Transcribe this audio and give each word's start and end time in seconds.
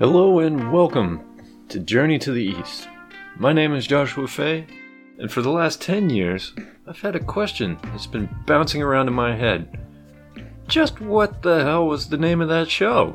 Hello 0.00 0.38
and 0.38 0.72
welcome 0.72 1.20
to 1.68 1.78
Journey 1.78 2.18
to 2.20 2.32
the 2.32 2.42
East. 2.42 2.88
My 3.36 3.52
name 3.52 3.74
is 3.74 3.86
Joshua 3.86 4.26
Fay, 4.26 4.66
and 5.18 5.30
for 5.30 5.42
the 5.42 5.50
last 5.50 5.82
10 5.82 6.08
years, 6.08 6.54
I've 6.86 7.02
had 7.02 7.16
a 7.16 7.20
question 7.22 7.76
that's 7.82 8.06
been 8.06 8.26
bouncing 8.46 8.82
around 8.82 9.08
in 9.08 9.12
my 9.12 9.36
head. 9.36 9.78
Just 10.66 11.02
what 11.02 11.42
the 11.42 11.62
hell 11.62 11.86
was 11.86 12.08
the 12.08 12.16
name 12.16 12.40
of 12.40 12.48
that 12.48 12.70
show? 12.70 13.14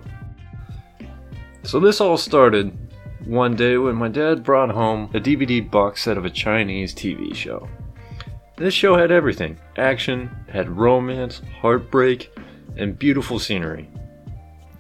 So, 1.64 1.80
this 1.80 2.00
all 2.00 2.18
started 2.18 2.78
one 3.26 3.56
day 3.56 3.78
when 3.78 3.96
my 3.96 4.08
dad 4.08 4.44
brought 4.44 4.70
home 4.70 5.10
a 5.16 5.20
DVD 5.20 5.68
box 5.68 6.04
set 6.04 6.20
of 6.20 6.26
a 6.26 6.30
Chinese 6.30 6.94
TV 6.94 7.34
show. 7.34 7.68
This 8.58 8.76
show 8.76 8.96
had 8.96 9.10
everything 9.10 9.58
action, 9.76 10.30
had 10.50 10.70
romance, 10.70 11.42
heartbreak, 11.60 12.32
and 12.78 13.00
beautiful 13.00 13.40
scenery. 13.40 13.90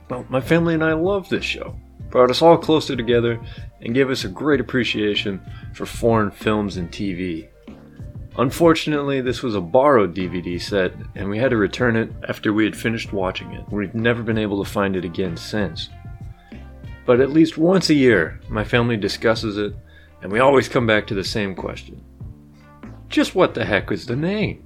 Well, 0.07 0.23
my 0.29 0.39
family 0.39 0.75
and 0.75 0.83
I 0.83 0.93
loved 0.93 1.31
this 1.31 1.43
show 1.43 1.75
brought 2.15 2.31
us 2.31 2.41
all 2.41 2.57
closer 2.57 2.95
together 2.95 3.37
and 3.81 3.93
gave 3.93 4.09
us 4.09 4.23
a 4.23 4.29
great 4.29 4.61
appreciation 4.61 5.37
for 5.73 5.85
foreign 5.85 6.31
films 6.31 6.77
and 6.77 6.89
TV. 6.89 7.49
Unfortunately, 8.37 9.19
this 9.19 9.43
was 9.43 9.53
a 9.53 9.59
borrowed 9.59 10.15
DVD 10.15 10.61
set, 10.61 10.93
and 11.15 11.29
we 11.29 11.37
had 11.37 11.49
to 11.49 11.57
return 11.57 11.97
it 11.97 12.09
after 12.29 12.53
we 12.53 12.63
had 12.63 12.73
finished 12.73 13.11
watching 13.11 13.51
it. 13.51 13.65
We've 13.69 13.93
never 13.93 14.23
been 14.23 14.37
able 14.37 14.63
to 14.63 14.71
find 14.71 14.95
it 14.95 15.03
again 15.03 15.35
since. 15.35 15.89
But 17.05 17.19
at 17.19 17.31
least 17.31 17.57
once 17.57 17.89
a 17.89 17.93
year, 17.93 18.39
my 18.47 18.63
family 18.63 18.95
discusses 18.95 19.57
it, 19.57 19.75
and 20.21 20.31
we 20.31 20.39
always 20.39 20.69
come 20.69 20.87
back 20.87 21.07
to 21.07 21.15
the 21.15 21.21
same 21.21 21.53
question 21.53 22.01
Just 23.09 23.35
what 23.35 23.53
the 23.53 23.65
heck 23.65 23.91
is 23.91 24.05
the 24.05 24.15
name? 24.15 24.65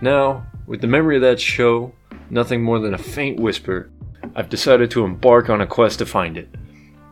Now, 0.00 0.46
with 0.68 0.82
the 0.82 0.86
memory 0.86 1.16
of 1.16 1.22
that 1.22 1.40
show, 1.40 1.92
nothing 2.30 2.62
more 2.62 2.78
than 2.78 2.94
a 2.94 2.98
faint 2.98 3.40
whisper, 3.40 3.90
I've 4.34 4.48
decided 4.48 4.90
to 4.92 5.04
embark 5.04 5.50
on 5.50 5.60
a 5.60 5.66
quest 5.66 5.98
to 5.98 6.06
find 6.06 6.36
it. 6.36 6.48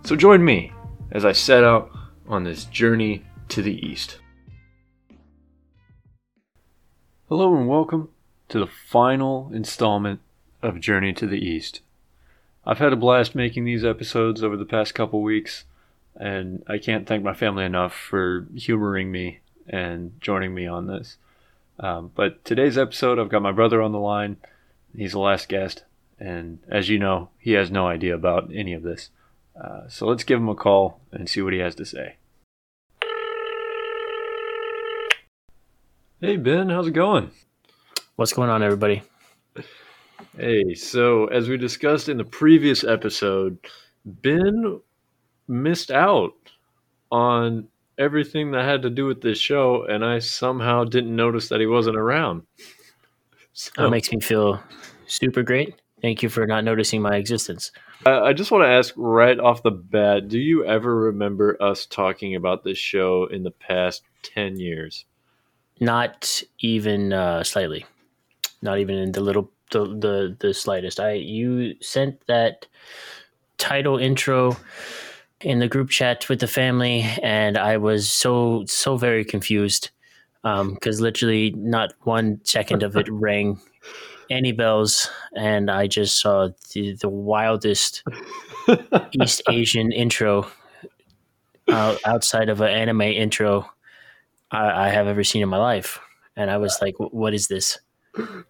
So 0.05 0.17
join 0.17 0.45
me 0.45 0.73
as 1.13 1.25
I 1.25 1.33
set 1.33 1.65
out 1.65 1.91
on 2.29 2.45
this 2.45 2.65
journey 2.65 3.25
to 3.49 3.63
the 3.63 3.75
east. 3.87 4.19
Hello 7.29 7.57
and 7.57 7.69
welcome 7.69 8.11
to 8.49 8.61
the 8.61 8.67
final 8.69 9.51
installment 9.53 10.21
of 10.63 10.81
Journey 10.81 11.13
to 11.15 11.27
the 11.27 11.45
East. 11.45 11.81
I've 12.65 12.79
had 12.79 12.93
a 12.93 12.97
blast 12.97 13.35
making 13.35 13.65
these 13.65 13.85
episodes 13.85 14.43
over 14.43 14.57
the 14.57 14.65
past 14.65 14.95
couple 14.95 15.23
weeks, 15.23 15.65
and 16.15 16.63
I 16.69 16.79
can't 16.79 17.07
thank 17.07 17.25
my 17.25 17.35
family 17.35 17.65
enough 17.65 17.95
for 17.95 18.47
humoring 18.55 19.11
me 19.11 19.41
and 19.69 20.13
joining 20.21 20.55
me 20.55 20.67
on 20.67 20.87
this. 20.87 21.17
Um, 21.79 22.13
but 22.15 22.45
today's 22.45 22.79
episode, 22.79 23.19
I've 23.19 23.29
got 23.29 23.43
my 23.43 23.53
brother 23.53 23.83
on 23.83 23.93
the 23.93 23.99
line. 23.99 24.37
He's 24.97 25.13
the 25.13 25.19
last 25.19 25.49
guest, 25.49 25.83
and 26.19 26.59
as 26.69 26.89
you 26.89 26.99
know, 26.99 27.31
he 27.39 27.53
has 27.53 27.71
no 27.71 27.87
idea 27.87 28.15
about 28.15 28.51
any 28.55 28.73
of 28.73 28.83
this. 28.83 29.11
Uh, 29.61 29.89
so 29.89 30.07
let's 30.07 30.25
give 30.25 30.39
him 30.39 30.49
a 30.49 30.55
call 30.55 31.01
and 31.13 31.29
see 31.29 31.43
what 31.43 31.53
he 31.53 31.59
has 31.59 31.75
to 31.77 31.85
say. 31.85 32.17
Hey, 36.21 36.37
Ben, 36.37 36.71
how's 36.71 36.87
it 36.87 36.93
going? 36.93 37.31
What's 38.17 38.33
going 38.33 38.51
on, 38.51 38.63
everybody? 38.63 39.03
Hey, 40.37 40.75
so 40.75 41.27
as 41.27 41.49
we 41.49 41.57
discussed 41.59 42.09
in 42.09 42.17
the 42.17 42.25
previous 42.25 42.85
episode, 42.85 43.59
Ben 44.05 44.81
missed 45.49 45.91
out 45.91 46.33
on 47.11 47.69
everything 47.99 48.51
that 48.53 48.65
had 48.65 48.83
to 48.83 48.91
do 48.91 49.07
with 49.07 49.21
this 49.21 49.39
show, 49.39 49.85
and 49.85 50.05
I 50.05 50.19
somehow 50.19 50.85
didn't 50.85 51.15
notice 51.15 51.49
that 51.49 51.61
he 51.61 51.67
wasn't 51.67 51.97
around. 51.97 52.43
So, 53.59 53.71
that 53.79 53.89
makes 53.89 54.13
me 54.13 54.21
feel 54.21 54.63
super 55.07 55.43
great. 55.43 55.81
Thank 56.07 56.23
you 56.23 56.29
for 56.29 56.47
not 56.47 56.63
noticing 56.63 57.03
my 57.03 57.17
existence. 57.17 57.73
I 58.07 58.33
just 58.33 58.53
want 58.53 58.63
to 58.63 58.69
ask 58.69 58.95
right 58.97 59.41
off 59.41 59.65
the 59.65 59.73
bat 59.73 60.29
do 60.29 60.39
you 60.39 60.65
ever 60.65 60.95
remember 60.95 61.61
us 61.61 61.85
talking 61.85 62.37
about 62.37 62.63
this 62.63 62.79
show 62.79 63.25
in 63.27 63.43
the 63.43 63.51
past 63.51 64.05
10 64.23 64.61
years? 64.61 65.05
Not 65.81 66.45
even 66.61 67.13
uh, 67.13 67.43
slightly. 67.43 67.87
Not 68.63 68.79
even 68.79 68.99
in 68.99 69.11
the 69.11 69.21
little 69.21 69.51
the, 69.73 69.85
the 69.85 70.37
the 70.39 70.55
slightest. 70.55 71.01
I 71.01 71.15
you 71.15 71.75
sent 71.81 72.25
that 72.29 72.69
title 73.59 73.99
intro 73.99 74.57
in 75.41 75.59
the 75.59 75.67
group 75.67 75.91
chat 75.91 76.29
with 76.29 76.39
the 76.39 76.47
family 76.47 77.01
and 77.21 77.59
I 77.59 77.79
was 77.79 78.09
so 78.09 78.65
so 78.69 78.97
very 78.97 79.25
confused 79.25 79.91
because 80.45 81.01
um, 81.01 81.03
literally 81.03 81.51
not 81.57 81.95
one 82.05 82.41
second 82.45 82.85
of 82.85 82.97
it 82.97 83.09
rang 83.11 83.61
any 84.31 84.53
bells, 84.53 85.11
and 85.35 85.71
I 85.71 85.87
just 85.87 86.21
saw 86.21 86.49
the, 86.73 86.95
the 86.95 87.09
wildest 87.09 88.03
East 89.13 89.43
Asian 89.49 89.93
intro 89.93 90.49
uh, 91.69 91.97
outside 92.05 92.49
of 92.49 92.61
an 92.61 92.69
anime 92.69 93.03
intro 93.03 93.69
I, 94.51 94.87
I, 94.87 94.89
have 94.89 95.07
ever 95.07 95.25
seen 95.25 95.43
in 95.43 95.49
my 95.49 95.57
life. 95.57 95.99
And 96.37 96.51
I 96.51 96.59
was 96.59 96.79
like, 96.81 96.95
"What 96.99 97.35
is 97.35 97.49
this? 97.49 97.79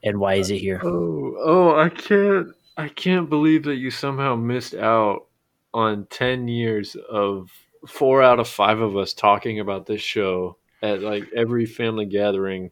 And 0.02 0.18
why 0.18 0.34
is 0.34 0.50
it 0.50 0.58
here?" 0.58 0.80
Oh, 0.84 1.36
oh, 1.38 1.78
I 1.78 1.88
can't, 1.88 2.48
I 2.76 2.88
can't 2.88 3.30
believe 3.30 3.64
that 3.64 3.76
you 3.76 3.90
somehow 3.90 4.36
missed 4.36 4.74
out 4.74 5.26
on 5.72 6.06
ten 6.10 6.48
years 6.48 6.96
of 7.10 7.50
four 7.86 8.22
out 8.22 8.40
of 8.40 8.48
five 8.48 8.80
of 8.80 8.96
us 8.96 9.14
talking 9.14 9.60
about 9.60 9.86
this 9.86 10.00
show 10.00 10.56
at 10.82 11.00
like 11.00 11.24
every 11.34 11.66
family 11.66 12.06
gathering 12.06 12.70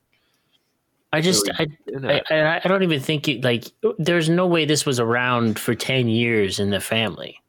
I 1.15 1.21
just 1.21 1.49
I, 1.61 1.69
I, 2.29 2.61
I 2.65 2.67
don't 2.69 2.83
even 2.83 2.99
think 2.99 3.29
it 3.29 3.45
like 3.45 3.67
there's 4.01 4.29
no 4.29 4.49
way 4.49 4.65
this 4.65 4.85
was 4.85 4.99
around 4.99 5.61
for 5.61 5.73
ten 5.73 6.09
years 6.09 6.59
in 6.59 6.71
the 6.71 6.81
family. 6.81 7.41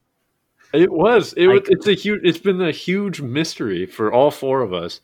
It 0.72 0.92
was. 0.92 1.34
It 1.34 1.48
was. 1.48 1.62
It's 1.66 1.88
a 1.88 1.94
huge. 1.94 2.22
It's 2.24 2.38
been 2.38 2.62
a 2.62 2.72
huge 2.72 3.22
mystery 3.22 3.88
for 3.88 4.14
all 4.14 4.30
four 4.30 4.62
of 4.62 4.72
us, 4.72 5.02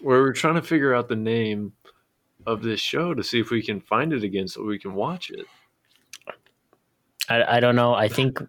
where 0.00 0.20
we're 0.22 0.32
trying 0.32 0.56
to 0.56 0.62
figure 0.62 0.92
out 0.92 1.08
the 1.08 1.14
name 1.14 1.72
of 2.48 2.62
this 2.62 2.80
show 2.80 3.14
to 3.14 3.22
see 3.22 3.38
if 3.38 3.50
we 3.50 3.62
can 3.62 3.80
find 3.80 4.12
it 4.12 4.24
again, 4.24 4.48
so 4.48 4.64
we 4.64 4.80
can 4.80 4.94
watch 4.94 5.30
it. 5.30 5.46
I 7.28 7.58
I 7.58 7.60
don't 7.60 7.76
know. 7.76 7.94
I 7.94 8.08
think, 8.08 8.40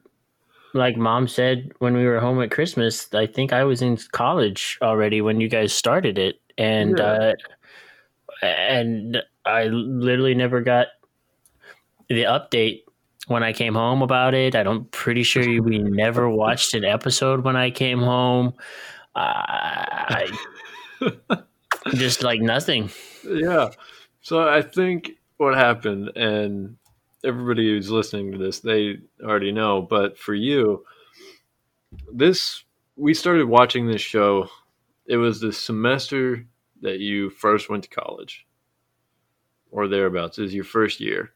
like 0.74 0.98
mom 0.98 1.28
said 1.28 1.72
when 1.78 1.94
we 1.94 2.04
were 2.04 2.20
home 2.20 2.42
at 2.42 2.50
Christmas, 2.50 3.14
I 3.14 3.28
think 3.28 3.54
I 3.54 3.64
was 3.64 3.84
in 3.84 3.96
college 4.12 4.80
already 4.82 5.22
when 5.22 5.40
you 5.40 5.50
guys 5.50 5.72
started 5.72 6.18
it, 6.18 6.42
and. 6.58 6.98
Yeah. 6.98 7.04
Uh, 7.04 7.34
and 8.42 9.22
I 9.46 9.66
literally 9.66 10.36
never 10.36 10.62
got 10.62 10.88
the 12.08 12.24
update 12.24 12.84
when 13.28 13.44
I 13.44 13.54
came 13.54 13.76
home 13.76 14.02
about 14.02 14.34
it. 14.34 14.56
I'm 14.56 14.86
pretty 14.86 15.24
sure 15.24 15.62
we 15.62 15.80
never 15.80 16.30
watched 16.30 16.74
an 16.74 16.84
episode 16.84 17.44
when 17.44 17.56
I 17.56 17.70
came 17.70 18.00
home. 18.00 18.54
I 19.16 20.32
just 21.94 22.24
like 22.24 22.42
nothing. 22.42 22.90
Yeah. 23.24 23.70
So 24.22 24.48
I 24.48 24.62
think 24.62 25.12
what 25.38 25.56
happened, 25.56 26.16
and 26.16 26.78
everybody 27.24 27.70
who's 27.70 27.90
listening 27.90 28.32
to 28.32 28.38
this, 28.38 28.60
they 28.60 28.98
already 29.24 29.52
know. 29.52 29.82
But 29.82 30.18
for 30.18 30.34
you, 30.34 30.86
this 32.14 32.64
we 32.96 33.14
started 33.14 33.46
watching 33.46 33.88
this 33.88 34.02
show. 34.02 34.50
It 35.06 35.18
was 35.18 35.40
the 35.40 35.54
semester 35.54 36.46
that 36.82 37.00
you 37.00 37.30
first 37.30 37.70
went 37.70 37.84
to 37.84 37.90
college 37.90 38.46
or 39.72 39.88
thereabouts. 39.88 40.40
Is 40.40 40.54
your 40.54 40.64
first 40.64 41.00
year. 41.00 41.32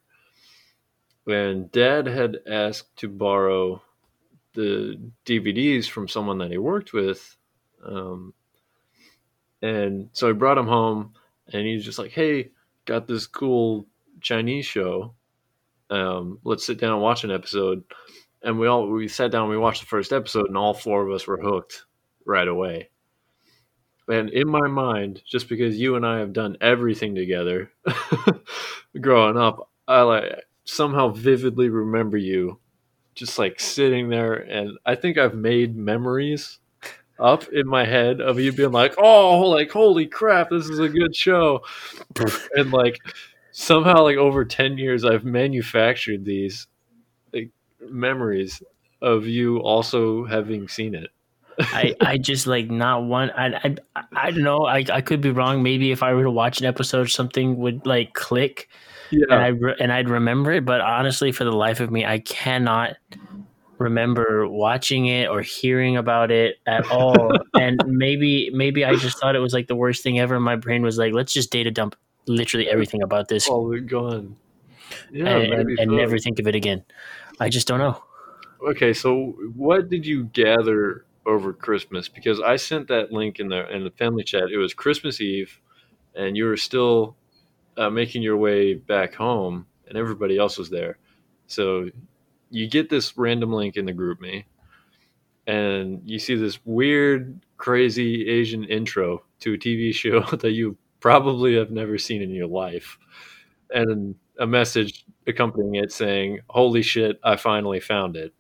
When 1.26 1.70
dad 1.72 2.06
had 2.08 2.40
asked 2.48 2.96
to 2.98 3.08
borrow 3.08 3.82
the 4.54 5.00
dvds 5.26 5.90
from 5.90 6.08
someone 6.08 6.38
that 6.38 6.52
he 6.52 6.58
worked 6.60 6.94
with 6.94 7.36
um, 7.84 8.34
and 9.64 10.10
so 10.14 10.28
he 10.28 10.34
brought 10.34 10.60
him 10.60 10.68
home 10.68 11.14
and 11.52 11.66
he's 11.66 11.84
just 11.84 11.98
like 11.98 12.12
hey 12.12 12.52
got 12.86 13.08
this 13.08 13.26
cool 13.26 13.88
chinese 14.22 14.66
show. 14.66 15.14
Um, 15.90 16.40
let's 16.44 16.66
sit 16.66 16.80
down 16.80 16.94
and 16.94 17.02
watch 17.02 17.24
an 17.24 17.32
episode. 17.32 17.84
And 18.42 18.60
we 18.60 18.68
all 18.68 18.88
we 18.88 19.08
sat 19.08 19.32
down 19.32 19.50
we 19.50 19.58
watched 19.58 19.82
the 19.82 19.88
first 19.88 20.12
episode 20.12 20.48
and 20.48 20.58
all 20.58 20.74
four 20.74 21.06
of 21.06 21.14
us 21.14 21.26
were 21.26 21.42
hooked 21.42 21.86
right 22.26 22.48
away 22.48 22.90
and 24.10 24.30
in 24.30 24.48
my 24.50 24.68
mind, 24.68 25.22
just 25.26 25.50
because 25.50 25.78
you 25.80 25.96
and 25.96 26.06
I 26.06 26.20
have 26.20 26.34
done 26.34 26.58
everything 26.62 27.16
together 27.16 27.72
growing 29.02 29.38
up, 29.38 29.70
I 29.88 30.02
like 30.02 30.46
somehow 30.66 31.10
vividly 31.10 31.70
remember 31.70 32.18
you 32.18 32.60
just 33.16 33.38
like 33.38 33.60
sitting 33.60 34.10
there 34.10 34.34
and 34.34 34.78
I 34.86 34.96
think 34.96 35.18
I've 35.18 35.36
made 35.36 35.76
memories 35.76 36.60
up 37.20 37.48
in 37.50 37.68
my 37.68 37.86
head 37.86 38.22
of 38.22 38.40
you 38.40 38.52
being 38.52 38.72
like, 38.72 38.96
"Oh, 38.98 39.42
like 39.50 39.72
holy 39.72 40.08
crap, 40.08 40.50
this 40.50 40.68
is 40.68 40.80
a 40.80 40.90
good 40.90 41.16
show." 41.16 41.62
and 42.56 42.74
like 42.74 43.00
somehow 43.52 44.04
like 44.04 44.18
over 44.18 44.46
10 44.46 44.78
years 44.78 45.06
I've 45.06 45.26
manufactured 45.26 46.26
these 46.26 46.68
like 47.34 47.52
memories 47.82 48.62
of 49.02 49.28
you 49.28 49.60
also 49.60 50.26
having 50.26 50.68
seen 50.68 50.96
it. 50.96 51.10
I, 51.60 51.96
I 52.02 52.18
just 52.18 52.48
like 52.48 52.70
not 52.70 53.04
one. 53.04 53.32
I, 53.32 53.76
I, 53.96 54.04
I 54.16 54.32
don't 54.32 54.44
know. 54.44 54.66
I, 54.66 54.86
I 54.92 55.02
could 55.02 55.22
be 55.22 55.32
wrong. 55.32 55.64
Maybe 55.64 55.92
if 55.92 56.04
I 56.04 56.14
were 56.14 56.24
to 56.24 56.32
watch 56.32 56.60
an 56.60 56.66
episode, 56.66 57.10
something 57.10 57.58
would 57.58 57.86
like 57.86 58.14
click, 58.14 58.70
yeah. 59.12 59.26
and 59.30 59.40
I 59.42 59.48
re- 59.48 59.76
and 59.80 59.92
I'd 59.92 60.10
remember 60.10 60.52
it. 60.52 60.66
But 60.66 60.82
honestly, 60.82 61.32
for 61.32 61.44
the 61.44 61.52
life 61.52 61.80
of 61.80 61.92
me, 61.92 62.06
I 62.06 62.20
cannot 62.20 62.96
remember 63.78 64.48
watching 64.48 65.08
it 65.08 65.28
or 65.28 65.42
hearing 65.42 65.98
about 65.98 66.32
it 66.32 66.58
at 66.66 66.90
all. 66.90 67.32
and 67.54 67.82
maybe 67.86 68.50
maybe 68.54 68.86
I 68.86 68.96
just 68.96 69.20
thought 69.20 69.36
it 69.36 69.40
was 69.40 69.54
like 69.54 69.68
the 69.68 69.76
worst 69.76 70.04
thing 70.04 70.20
ever. 70.20 70.40
My 70.40 70.56
brain 70.56 70.82
was 70.82 70.98
like, 70.98 71.14
let's 71.14 71.34
just 71.34 71.52
data 71.52 71.72
dump 71.72 71.96
literally 72.28 72.70
everything 72.70 73.02
about 73.02 73.28
this 73.28 73.48
oh, 73.50 73.54
All 73.54 73.74
it 73.74 73.88
gone. 73.88 74.36
Yeah, 75.12 75.38
and, 75.38 75.54
and, 75.54 75.80
and 75.80 75.92
so. 75.92 75.96
never 75.96 76.18
think 76.18 76.40
of 76.40 76.48
it 76.48 76.56
again. 76.56 76.84
I 77.40 77.50
just 77.50 77.68
don't 77.68 77.80
know. 77.80 78.02
Okay, 78.68 78.94
so 78.94 79.36
what 79.56 79.90
did 79.90 80.06
you 80.06 80.26
gather 80.26 81.06
over 81.26 81.54
Christmas? 81.54 82.10
Because 82.10 82.40
I 82.40 82.56
sent 82.56 82.88
that 82.88 83.12
link 83.12 83.40
in 83.40 83.50
the 83.50 83.70
in 83.74 83.84
the 83.84 83.92
family 83.92 84.24
chat. 84.24 84.50
It 84.52 84.58
was 84.58 84.74
Christmas 84.74 85.22
Eve, 85.22 85.60
and 86.16 86.36
you 86.38 86.46
were 86.46 86.58
still 86.58 87.16
uh, 87.78 87.90
making 87.90 88.22
your 88.22 88.38
way 88.38 88.74
back 88.74 89.16
home, 89.16 89.66
and 89.88 89.98
everybody 89.98 90.38
else 90.38 90.58
was 90.58 90.70
there. 90.70 90.98
So 91.48 91.90
you 92.50 92.68
get 92.68 92.90
this 92.90 93.18
random 93.18 93.52
link 93.52 93.78
in 93.78 93.86
the 93.86 93.94
GroupMe, 93.94 94.46
and 95.48 96.02
you 96.06 96.20
see 96.20 96.36
this 96.36 96.60
weird, 96.66 97.42
crazy 97.58 98.28
Asian 98.30 98.64
intro 98.64 99.24
to 99.40 99.54
a 99.54 99.58
TV 99.58 99.94
show 99.96 100.22
that 100.38 100.52
you 100.52 100.78
probably 101.00 101.56
have 101.56 101.72
never 101.72 101.98
seen 101.98 102.22
in 102.22 102.30
your 102.30 102.48
life, 102.48 102.98
and 103.70 104.16
a 104.40 104.48
message 104.48 105.06
accompanying 105.28 105.76
it 105.76 105.92
saying, 105.92 106.40
"Holy 106.50 106.82
shit, 106.82 107.20
I 107.24 107.36
finally 107.36 107.80
found 107.80 108.16
it." 108.16 108.34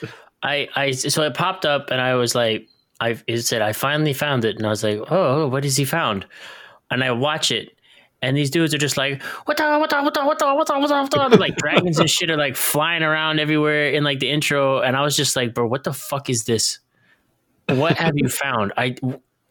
I, 0.42 0.68
I 0.74 0.90
so 0.92 1.22
it 1.22 1.34
popped 1.34 1.66
up 1.66 1.90
and 1.90 2.00
I 2.00 2.14
was 2.14 2.34
like, 2.34 2.68
I 3.00 3.18
it 3.26 3.42
said 3.42 3.62
I 3.62 3.72
finally 3.72 4.12
found 4.12 4.44
it, 4.44 4.56
and 4.56 4.66
I 4.66 4.70
was 4.70 4.84
like, 4.84 4.98
oh, 4.98 5.42
oh, 5.42 5.48
what 5.48 5.64
has 5.64 5.76
he 5.76 5.84
found? 5.84 6.26
And 6.90 7.02
I 7.02 7.10
watch 7.12 7.50
it, 7.50 7.76
and 8.22 8.36
these 8.36 8.50
dudes 8.50 8.74
are 8.74 8.78
just 8.78 8.96
like, 8.96 9.22
what 9.46 9.56
the 9.56 9.78
what 9.78 9.90
the 9.90 10.02
what 10.02 10.14
the 10.14 10.24
what 10.24 10.38
the 10.38 10.54
what 10.54 10.66
the 10.66 10.78
what 10.78 10.88
the, 10.88 10.94
what 10.94 11.10
the? 11.10 11.28
They're 11.28 11.38
like 11.38 11.56
dragons 11.58 11.98
and 11.98 12.10
shit 12.10 12.30
are 12.30 12.36
like 12.36 12.56
flying 12.56 13.02
around 13.02 13.40
everywhere 13.40 13.90
in 13.90 14.04
like 14.04 14.18
the 14.20 14.30
intro, 14.30 14.80
and 14.80 14.96
I 14.96 15.02
was 15.02 15.16
just 15.16 15.34
like, 15.36 15.54
bro, 15.54 15.66
what 15.66 15.84
the 15.84 15.92
fuck 15.92 16.28
is 16.28 16.44
this? 16.44 16.78
What 17.68 17.96
have 17.96 18.14
you 18.16 18.28
found? 18.28 18.72
I 18.76 18.96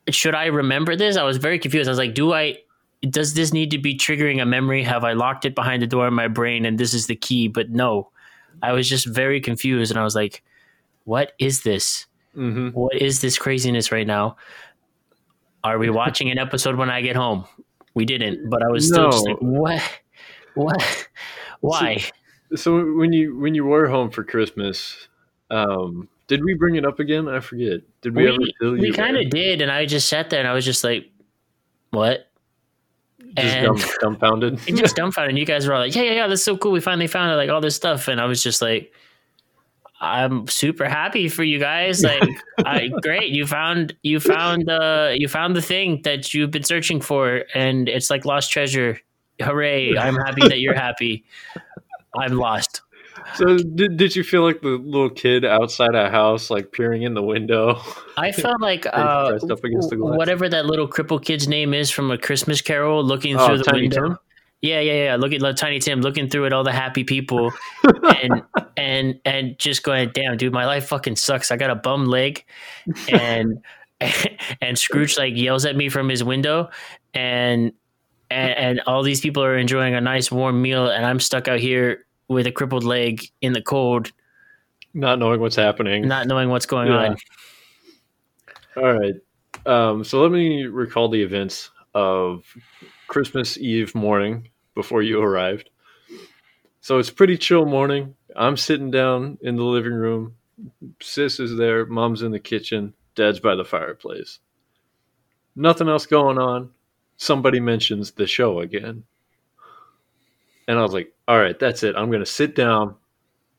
should 0.10 0.36
I 0.36 0.46
remember 0.48 0.96
this? 0.96 1.18
I 1.18 1.24
was 1.24 1.38
very 1.38 1.58
confused. 1.58 1.88
I 1.88 1.92
was 1.92 1.98
like, 1.98 2.14
do 2.14 2.34
I? 2.34 2.58
Does 3.10 3.34
this 3.34 3.54
need 3.54 3.72
to 3.72 3.78
be 3.78 3.96
triggering 3.98 4.42
a 4.42 4.46
memory? 4.46 4.84
Have 4.84 5.04
I 5.04 5.14
locked 5.14 5.46
it 5.46 5.56
behind 5.56 5.82
the 5.82 5.88
door 5.88 6.08
in 6.08 6.14
my 6.14 6.28
brain, 6.28 6.66
and 6.66 6.78
this 6.78 6.94
is 6.94 7.08
the 7.08 7.16
key? 7.16 7.48
But 7.48 7.70
no, 7.72 8.12
I 8.62 8.74
was 8.74 8.88
just 8.88 9.08
very 9.08 9.42
confused, 9.42 9.92
and 9.92 10.00
I 10.00 10.04
was 10.04 10.16
like, 10.16 10.44
what 11.10 11.34
is 11.40 11.64
this? 11.64 12.06
Mm-hmm. 12.38 12.68
what 12.80 12.96
is 13.02 13.22
this 13.22 13.40
craziness 13.40 13.92
right 13.92 14.06
now? 14.06 14.38
Are 15.64 15.80
we 15.80 15.90
watching 15.90 16.30
an 16.30 16.38
episode 16.38 16.76
when 16.76 16.92
I 16.92 17.02
get 17.02 17.16
home? 17.16 17.46
We 17.96 18.06
didn't, 18.06 18.48
but 18.48 18.62
I 18.64 18.68
was 18.68 18.88
still 18.88 19.10
just 19.10 19.28
like, 19.28 19.38
what? 19.40 19.82
What? 20.54 21.08
Why? 21.62 22.04
So 22.56 22.94
when 22.94 23.12
you 23.12 23.38
when 23.40 23.56
you 23.56 23.66
were 23.66 23.88
home 23.88 24.12
for 24.12 24.24
Christmas, 24.24 25.08
um, 25.50 26.08
did 26.28 26.44
we 26.44 26.54
bring 26.54 26.76
it 26.76 26.86
up 26.86 27.00
again? 27.00 27.28
I 27.28 27.40
forget. 27.40 27.82
Did 28.02 28.16
we, 28.16 28.28
ever 28.28 28.38
we 28.38 28.54
you 28.62 28.72
we 28.74 28.94
kind 28.94 29.18
of 29.18 29.32
did, 29.32 29.62
and 29.62 29.72
I 29.72 29.88
just 29.88 30.08
sat 30.08 30.30
there 30.30 30.40
and 30.40 30.48
I 30.48 30.54
was 30.54 30.64
just 30.64 30.84
like, 30.84 31.10
what? 31.90 32.28
just 33.36 33.56
and- 33.56 33.66
dumb, 33.66 33.80
dumbfounded? 34.02 34.60
Just 34.78 34.96
dumbfounded. 34.96 35.30
And 35.30 35.40
you 35.40 35.46
guys 35.46 35.68
were 35.68 35.74
all 35.74 35.82
like, 35.82 35.96
yeah, 35.96 36.04
yeah, 36.04 36.14
yeah, 36.14 36.28
that's 36.28 36.44
so 36.44 36.56
cool. 36.58 36.72
We 36.72 36.80
finally 36.80 37.08
found 37.08 37.32
it, 37.32 37.36
like 37.36 37.50
all 37.50 37.62
this 37.62 37.76
stuff. 37.76 38.08
And 38.08 38.20
I 38.22 38.26
was 38.26 38.42
just 38.42 38.62
like, 38.62 38.92
I'm 40.02 40.48
super 40.48 40.88
happy 40.88 41.28
for 41.30 41.44
you 41.44 41.60
guys. 41.60 42.04
Like, 42.10 42.24
I, 42.66 42.90
great, 43.02 43.30
you 43.32 43.46
found 43.46 43.96
you 44.04 44.20
found 44.20 44.70
uh 44.70 45.12
you 45.14 45.28
found 45.28 45.56
the 45.56 45.62
thing 45.62 46.02
that 46.04 46.34
you've 46.34 46.52
been 46.52 46.64
searching 46.64 47.02
for, 47.02 47.44
and 47.54 47.88
it's 47.90 48.10
like 48.10 48.26
lost 48.26 48.52
treasure. 48.52 49.00
Hooray! 49.42 49.98
I'm 49.98 50.16
happy 50.16 50.48
that 50.48 50.60
you're 50.60 50.74
happy. 50.76 51.24
I'm 52.18 52.34
lost. 52.38 52.82
so 53.36 53.58
did, 53.58 53.98
did 53.98 54.16
you 54.16 54.24
feel 54.24 54.44
like 54.44 54.62
the 54.62 54.70
little 54.70 55.10
kid 55.10 55.46
outside 55.46 55.96
a 55.96 56.10
house, 56.10 56.50
like 56.50 56.72
peering 56.72 57.04
in 57.04 57.14
the 57.14 57.22
window? 57.24 57.82
I 58.18 58.32
felt 58.32 58.60
like 58.62 58.86
uh, 58.94 59.38
up 59.50 59.64
against 59.64 59.90
the 59.90 59.96
glass. 59.98 60.18
whatever 60.18 60.48
that 60.50 60.66
little 60.66 60.88
cripple 60.88 61.24
kid's 61.24 61.48
name 61.48 61.74
is 61.74 61.90
from 61.92 62.12
a 62.12 62.18
Christmas 62.18 62.62
Carol, 62.62 63.04
looking 63.04 63.36
Oh, 63.38 63.48
through 63.48 63.58
the 63.60 63.64
Tiny 63.66 63.82
window. 63.84 64.08
Tim? 64.08 64.18
Yeah, 64.62 64.82
yeah, 64.82 65.04
yeah. 65.06 65.16
Look 65.16 65.32
at 65.32 65.42
like, 65.42 65.56
Tiny 65.56 65.80
Tim 65.80 66.02
looking 66.02 66.30
through 66.30 66.46
at 66.46 66.54
all 66.54 66.64
the 66.66 66.72
happy 66.74 67.04
people, 67.06 67.52
and 68.22 68.44
and 68.78 69.20
and 69.24 69.58
just 69.58 69.84
going, 69.84 70.10
damn, 70.14 70.36
dude, 70.36 70.52
my 70.52 70.66
life 70.66 70.88
fucking 70.88 71.16
sucks. 71.16 71.50
I 71.52 71.56
got 71.58 71.70
a 71.70 71.76
bum 71.76 72.06
leg, 72.08 72.44
and 73.10 73.64
and 74.62 74.78
Scrooge 74.78 75.18
like 75.18 75.36
yells 75.38 75.66
at 75.66 75.76
me 75.78 75.88
from 75.90 76.10
his 76.10 76.24
window, 76.24 76.70
and 77.14 77.72
and, 78.30 78.52
and 78.58 78.82
all 78.86 79.02
these 79.02 79.22
people 79.22 79.44
are 79.44 79.58
enjoying 79.58 79.96
a 79.96 80.02
nice 80.02 80.30
warm 80.32 80.62
meal, 80.62 80.88
and 80.90 81.06
I'm 81.06 81.20
stuck 81.22 81.48
out 81.48 81.60
here 81.60 82.06
with 82.28 82.46
a 82.46 82.52
crippled 82.52 82.84
leg 82.84 83.24
in 83.42 83.54
the 83.54 83.62
cold, 83.62 84.12
Not 84.94 85.20
knowing 85.20 85.40
what's 85.40 85.56
happening. 85.56 86.08
not 86.08 86.28
knowing 86.28 86.50
what's 86.50 86.66
going 86.68 86.90
Yeah. 86.90 86.98
on. 86.98 87.18
All 88.76 88.94
right. 88.94 89.14
Um, 89.66 90.04
so 90.04 90.22
let 90.22 90.32
me 90.32 90.66
recall 90.66 91.10
the 91.10 91.22
events 91.24 91.72
of 91.96 92.44
Christmas 93.10 93.58
Eve 93.58 93.96
morning 93.96 94.50
before 94.76 95.02
you 95.02 95.20
arrived. 95.20 95.72
So 96.80 97.00
it's 97.00 97.10
pretty 97.10 97.38
chill 97.38 97.66
morning. 97.66 98.14
I'm 98.36 98.56
sitting 98.56 98.92
down 98.92 99.40
in 99.42 99.56
the 99.56 99.64
living 99.64 99.94
room. 99.94 100.36
Sis 101.02 101.40
is 101.40 101.58
there. 101.58 101.88
Mom's 101.88 102.22
in 102.22 102.32
the 102.32 102.40
kitchen. 102.40 102.94
Dad's 103.16 103.40
by 103.40 103.56
the 103.56 103.66
fireplace. 103.66 104.40
Nothing 105.56 105.90
else 105.90 106.06
going 106.06 106.38
on. 106.38 106.70
Somebody 107.18 107.60
mentions 107.60 108.12
the 108.12 108.28
show 108.28 108.60
again. 108.60 109.04
And 110.68 110.78
I 110.78 110.84
was 110.84 110.94
like, 110.94 111.12
all 111.28 111.40
right, 111.40 111.58
that's 111.58 111.82
it. 111.82 111.96
I'm 111.96 112.12
going 112.12 112.24
to 112.24 112.28
sit 112.28 112.56
down 112.56 112.96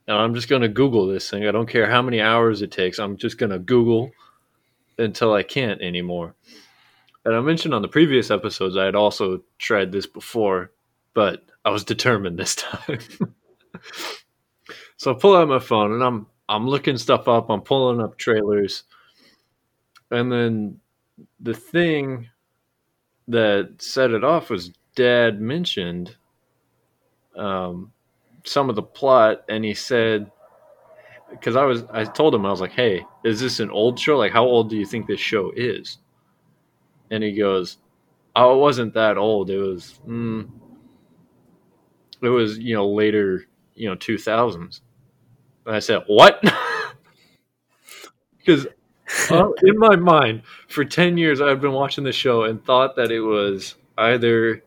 and 0.06 0.16
I'm 0.16 0.34
just 0.34 0.48
going 0.48 0.62
to 0.62 0.68
Google 0.68 1.08
this 1.08 1.28
thing. 1.28 1.46
I 1.46 1.50
don't 1.50 1.68
care 1.68 1.90
how 1.90 2.02
many 2.02 2.20
hours 2.20 2.62
it 2.62 2.70
takes. 2.70 3.00
I'm 3.00 3.16
just 3.16 3.36
going 3.36 3.50
to 3.50 3.58
Google 3.58 4.12
until 4.96 5.34
I 5.34 5.42
can't 5.42 5.82
anymore. 5.82 6.36
And 7.24 7.34
I 7.34 7.40
mentioned 7.40 7.74
on 7.74 7.82
the 7.82 7.88
previous 7.88 8.30
episodes 8.30 8.76
I 8.76 8.84
had 8.86 8.94
also 8.94 9.42
tried 9.58 9.92
this 9.92 10.06
before, 10.06 10.72
but 11.14 11.44
I 11.64 11.70
was 11.70 11.84
determined 11.84 12.38
this 12.38 12.54
time. 12.56 12.98
so 14.96 15.12
I 15.12 15.18
pull 15.18 15.36
out 15.36 15.48
my 15.48 15.58
phone 15.58 15.92
and 15.92 16.02
I'm 16.02 16.26
I'm 16.48 16.66
looking 16.66 16.96
stuff 16.96 17.28
up, 17.28 17.48
I'm 17.48 17.60
pulling 17.60 18.00
up 18.00 18.18
trailers. 18.18 18.84
And 20.10 20.32
then 20.32 20.80
the 21.38 21.54
thing 21.54 22.28
that 23.28 23.74
set 23.78 24.10
it 24.10 24.24
off 24.24 24.50
was 24.50 24.72
dad 24.96 25.40
mentioned 25.40 26.16
um, 27.36 27.92
some 28.44 28.68
of 28.68 28.74
the 28.76 28.82
plot 28.82 29.44
and 29.48 29.64
he 29.64 29.74
said 29.74 30.30
because 31.30 31.54
I 31.54 31.64
was 31.64 31.84
I 31.92 32.04
told 32.04 32.34
him 32.34 32.44
I 32.44 32.50
was 32.50 32.60
like, 32.60 32.72
"Hey, 32.72 33.04
is 33.24 33.40
this 33.40 33.60
an 33.60 33.70
old 33.70 33.98
show? 33.98 34.18
Like, 34.18 34.32
how 34.32 34.44
old 34.44 34.68
do 34.68 34.76
you 34.76 34.84
think 34.84 35.06
this 35.06 35.20
show 35.20 35.52
is?" 35.54 35.98
And 37.10 37.22
he 37.22 37.32
goes, 37.32 37.78
"Oh, 38.36 38.54
it 38.56 38.60
wasn't 38.60 38.94
that 38.94 39.18
old. 39.18 39.50
It 39.50 39.58
was, 39.58 40.00
mm, 40.06 40.48
it 42.22 42.28
was 42.28 42.58
you 42.58 42.74
know 42.74 42.88
later, 42.88 43.46
you 43.74 43.88
know, 43.88 43.94
two 43.94 44.18
thousands." 44.18 44.82
And 45.66 45.76
I 45.76 45.80
said, 45.80 46.04
"What?" 46.06 46.42
Because 48.38 48.66
uh, 49.30 49.48
in 49.64 49.78
my 49.78 49.96
mind, 49.96 50.42
for 50.68 50.84
ten 50.84 51.16
years, 51.16 51.40
I've 51.40 51.60
been 51.60 51.72
watching 51.72 52.04
the 52.04 52.12
show 52.12 52.44
and 52.44 52.64
thought 52.64 52.96
that 52.96 53.10
it 53.10 53.20
was 53.20 53.76
either 53.98 54.62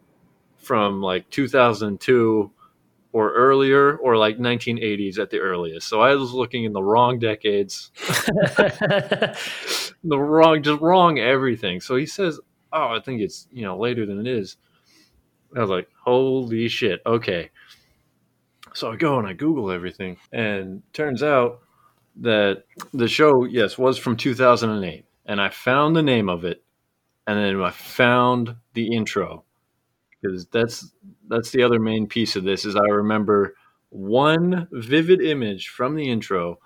from 0.57 1.01
like 1.01 1.29
two 1.29 1.47
thousand 1.47 1.99
two 1.99 2.51
or 3.13 3.31
earlier 3.31 3.95
or 3.97 4.17
like 4.17 4.37
1980s 4.39 5.19
at 5.19 5.29
the 5.29 5.37
earliest. 5.37 5.87
So 5.87 6.01
I 6.01 6.15
was 6.15 6.33
looking 6.33 6.65
in 6.65 6.73
the 6.73 6.83
wrong 6.83 7.19
decades, 7.19 7.91
the 7.97 9.37
wrong, 10.03 10.61
just 10.61 10.81
wrong 10.81 11.19
everything. 11.19 11.79
So 11.79 11.95
he 11.95 12.07
says, 12.07 12.39
"Oh, 12.73 12.89
I 12.89 12.99
think 12.99 13.21
it's 13.21 13.47
you 13.53 13.61
know 13.61 13.77
later 13.77 14.05
than 14.05 14.19
it 14.19 14.27
is." 14.27 14.57
I 15.55 15.61
was 15.61 15.69
like, 15.69 15.87
"Holy 16.03 16.67
shit!" 16.67 17.01
Okay. 17.05 17.51
So 18.73 18.91
I 18.91 18.95
go 18.95 19.19
and 19.19 19.27
I 19.27 19.33
Google 19.33 19.69
everything, 19.69 20.17
and 20.31 20.81
turns 20.93 21.21
out 21.21 21.59
that 22.15 22.63
the 22.91 23.07
show, 23.07 23.43
yes, 23.43 23.77
was 23.77 23.99
from 23.99 24.17
2008, 24.17 25.05
and 25.27 25.39
I 25.39 25.49
found 25.49 25.95
the 25.95 26.01
name 26.01 26.27
of 26.27 26.43
it, 26.43 26.63
and 27.27 27.37
then 27.37 27.61
I 27.61 27.69
found 27.69 28.55
the 28.73 28.95
intro 28.95 29.45
because 30.23 30.45
that's 30.47 30.91
that's 31.27 31.51
the 31.51 31.63
other 31.63 31.79
main 31.79 32.07
piece 32.07 32.35
of 32.35 32.43
this 32.43 32.65
is 32.65 32.75
I 32.75 32.87
remember 32.87 33.55
one 33.89 34.67
vivid 34.71 35.21
image 35.21 35.67
from 35.67 35.95
the 35.95 36.09
intro 36.09 36.59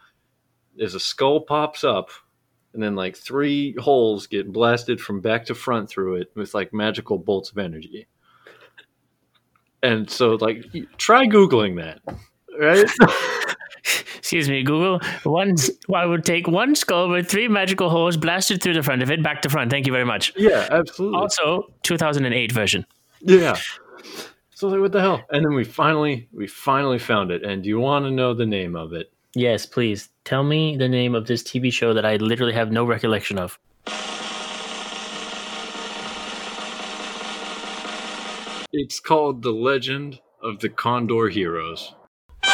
is 0.78 0.96
a 0.96 1.00
skull 1.00 1.42
pops 1.42 1.84
up 1.84 2.10
and 2.74 2.82
then 2.82 2.96
like 2.96 3.18
three 3.18 3.76
holes 3.80 4.28
get 4.28 4.52
blasted 4.52 5.02
from 5.02 5.20
back 5.20 5.46
to 5.46 5.56
front 5.56 5.90
through 5.90 6.16
it 6.16 6.32
with 6.36 6.54
like 6.54 6.74
magical 6.74 7.18
bolts 7.18 7.52
of 7.52 7.58
energy. 7.58 8.08
And 9.82 10.10
so 10.10 10.36
like 10.36 10.66
try 10.98 11.26
googling 11.26 11.78
that. 11.78 12.02
Right? 12.60 12.86
Excuse 14.18 14.50
me, 14.50 14.62
Google. 14.62 15.00
One, 15.24 15.56
I 15.94 16.06
would 16.06 16.26
take 16.26 16.48
one 16.48 16.76
skull 16.76 17.10
with 17.10 17.30
three 17.30 17.48
magical 17.48 17.90
holes 17.90 18.18
blasted 18.18 18.62
through 18.62 18.74
the 18.74 18.84
front 18.84 19.02
of 19.02 19.10
it, 19.10 19.24
back 19.24 19.42
to 19.44 19.50
front. 19.50 19.72
Thank 19.72 19.88
you 19.88 19.94
very 19.94 20.06
much. 20.06 20.34
yeah, 20.36 20.68
absolutely. 20.70 21.18
Also, 21.18 21.74
2008 21.84 22.52
version. 22.52 22.86
Yeah. 23.22 23.56
So 24.54 24.68
I 24.68 24.72
was 24.72 24.74
like, 24.74 24.82
what 24.82 24.92
the 24.92 25.02
hell? 25.02 25.24
And 25.32 25.46
then 25.46 25.54
we 25.54 25.64
finally 25.64 26.28
we 26.34 26.48
finally 26.48 27.00
found 27.00 27.32
it. 27.32 27.44
And 27.44 27.64
do 27.64 27.70
you 27.70 27.80
want 27.80 28.06
to 28.06 28.12
know 28.12 28.34
the 28.34 28.46
name 28.46 28.76
of 28.76 28.94
it? 28.94 29.12
Yes, 29.36 29.66
please. 29.66 30.10
Tell 30.24 30.44
me 30.44 30.78
the 30.78 30.90
name 30.90 31.14
of 31.14 31.28
this 31.28 31.44
TV 31.44 31.72
show 31.72 31.94
that 31.94 32.06
I 32.06 32.16
literally 32.16 32.54
have 32.54 32.72
no 32.72 32.84
recollection 32.84 33.38
of. 33.38 33.60
It's 38.74 39.00
called 39.00 39.44
The 39.44 39.52
Legend 39.52 40.20
of 40.42 40.60
the 40.60 40.70
Condor 40.70 41.30
Heroes. 41.30 41.94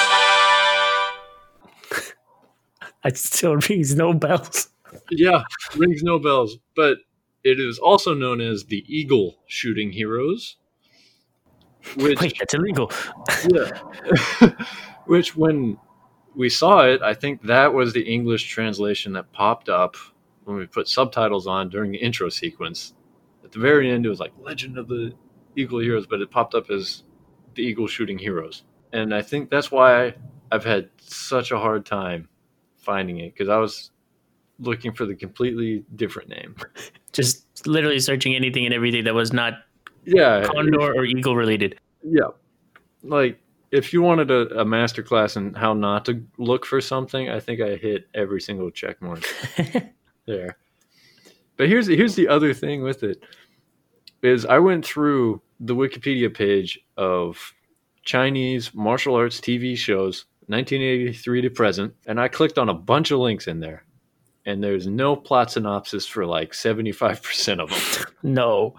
It 3.06 3.18
still 3.18 3.58
rings 3.58 3.96
no 3.96 4.14
bells. 4.14 4.70
Yeah, 5.12 5.44
rings 5.76 6.04
no 6.04 6.20
bells, 6.20 6.58
but 6.74 7.00
it 7.44 7.60
is 7.60 7.80
also 7.80 8.14
known 8.14 8.42
as 8.42 8.66
the 8.66 8.84
Eagle 8.88 9.36
Shooting 9.48 9.92
Heroes. 9.92 10.58
Which, 11.96 12.20
Wait, 12.22 12.36
that's 12.40 12.54
illegal. 12.54 12.92
yeah, 13.50 14.50
which 15.06 15.36
when 15.36 15.78
we 16.36 16.50
saw 16.50 16.82
it, 16.86 17.02
I 17.02 17.14
think 17.14 17.44
that 17.44 17.74
was 17.74 17.94
the 17.94 18.02
English 18.02 18.46
translation 18.50 19.14
that 19.14 19.32
popped 19.34 19.70
up 19.70 19.96
when 20.46 20.58
we 20.58 20.66
put 20.66 20.88
subtitles 20.88 21.48
on 21.48 21.70
during 21.70 21.92
the 21.92 21.98
intro 21.98 22.30
sequence. 22.30 22.94
At 23.44 23.52
the 23.52 23.60
very 23.60 23.92
end, 23.92 24.06
it 24.06 24.10
was 24.10 24.20
like 24.20 24.32
Legend 24.40 24.78
of 24.78 24.88
the 24.88 25.14
Eagle 25.56 25.80
Heroes, 25.80 26.08
but 26.08 26.22
it 26.22 26.32
popped 26.32 26.56
up 26.56 26.70
as 26.70 27.04
the 27.56 27.64
Eagle 27.64 27.88
Shooting 27.88 28.18
Heroes. 28.18 28.64
And 28.94 29.14
I 29.14 29.22
think 29.22 29.50
that's 29.50 29.72
why 29.72 30.16
I've 30.52 30.64
had 30.64 30.90
such 30.98 31.52
a 31.52 31.60
hard 31.60 31.86
time 31.86 32.30
finding 32.78 33.20
it 33.20 33.34
because 33.34 33.50
I 33.50 33.58
was 33.58 33.92
looking 34.64 34.92
for 34.94 35.06
the 35.06 35.16
completely 35.16 35.84
different 35.96 36.30
name. 36.30 36.56
Just 37.14 37.46
literally 37.68 38.00
searching 38.00 38.36
anything 38.36 38.66
and 38.66 38.74
everything 38.74 39.04
that 39.04 39.14
was 39.14 39.32
not 39.34 39.54
Yeah, 40.06 40.44
condor 40.46 40.80
or 40.96 41.06
eagle 41.06 41.36
related. 41.36 41.80
yeah. 42.04 42.28
Like 43.04 43.40
if 43.72 43.92
you 43.94 44.02
wanted 44.02 44.32
a, 44.32 44.60
a 44.62 44.66
master 44.66 45.04
class 45.04 45.36
in 45.36 45.54
how 45.54 45.74
not 45.74 46.06
to 46.06 46.24
look 46.38 46.66
for 46.66 46.80
something, 46.82 47.30
I 47.30 47.40
think 47.40 47.60
I 47.62 47.76
hit 47.76 48.08
every 48.14 48.40
single 48.42 48.70
check 48.72 49.02
mark 49.02 49.24
there. 50.26 50.58
But 51.58 51.68
here's 51.70 51.88
here's 51.88 52.16
the 52.16 52.28
other 52.28 52.54
thing 52.54 52.82
with 52.84 53.04
it 53.04 53.24
is 54.22 54.46
I 54.46 54.60
went 54.60 54.86
through 54.86 55.42
the 55.60 55.76
Wikipedia 55.76 56.34
page 56.34 56.80
of 56.98 57.54
Chinese 58.04 58.74
martial 58.74 59.16
arts 59.16 59.40
TV 59.40 59.78
shows 59.78 60.26
1983 60.48 61.42
to 61.42 61.50
present 61.50 61.94
and 62.06 62.20
I 62.20 62.28
clicked 62.28 62.58
on 62.58 62.70
a 62.70 62.74
bunch 62.74 63.12
of 63.12 63.20
links 63.20 63.48
in 63.48 63.60
there 63.60 63.86
and 64.46 64.64
there's 64.64 64.88
no 64.88 65.16
plot 65.16 65.52
synopsis 65.52 66.06
for 66.06 66.26
like 66.26 66.52
75% 66.52 67.60
of 67.60 67.70
them. 67.70 68.14
no. 68.24 68.76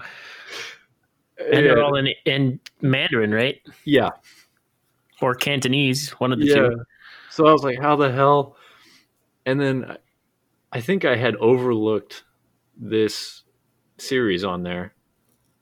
And 1.38 1.66
they're 1.66 1.82
all 1.82 1.96
in, 1.96 2.08
in 2.24 2.60
Mandarin, 2.80 3.32
right? 3.32 3.60
yeah. 3.84 4.10
Or 5.20 5.34
Cantonese, 5.34 6.10
one 6.12 6.32
of 6.32 6.38
the 6.38 6.46
yeah. 6.46 6.54
two. 6.54 6.84
So 7.30 7.46
I 7.46 7.52
was 7.52 7.62
like, 7.64 7.80
how 7.80 7.96
the 7.96 8.10
hell? 8.12 8.56
And 9.46 9.60
then 9.60 9.84
I- 9.84 9.96
I 10.74 10.80
think 10.80 11.04
I 11.04 11.14
had 11.14 11.36
overlooked 11.36 12.24
this 12.76 13.44
series 13.96 14.42
on 14.42 14.64
there. 14.64 14.92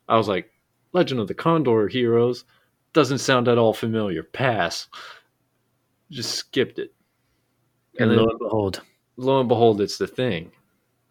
I 0.08 0.16
was 0.16 0.26
like, 0.26 0.50
Legend 0.94 1.20
of 1.20 1.28
the 1.28 1.34
Condor 1.34 1.86
Heroes 1.86 2.44
doesn't 2.94 3.18
sound 3.18 3.46
at 3.46 3.58
all 3.58 3.74
familiar. 3.74 4.22
Pass. 4.22 4.88
Just 6.10 6.34
skipped 6.34 6.78
it. 6.78 6.94
And 7.98 8.10
And 8.10 8.22
lo 8.22 8.26
and 8.30 8.38
behold, 8.38 8.80
lo 9.16 9.40
and 9.40 9.48
behold, 9.48 9.80
it's 9.80 9.98
the 9.98 10.06
thing. 10.06 10.50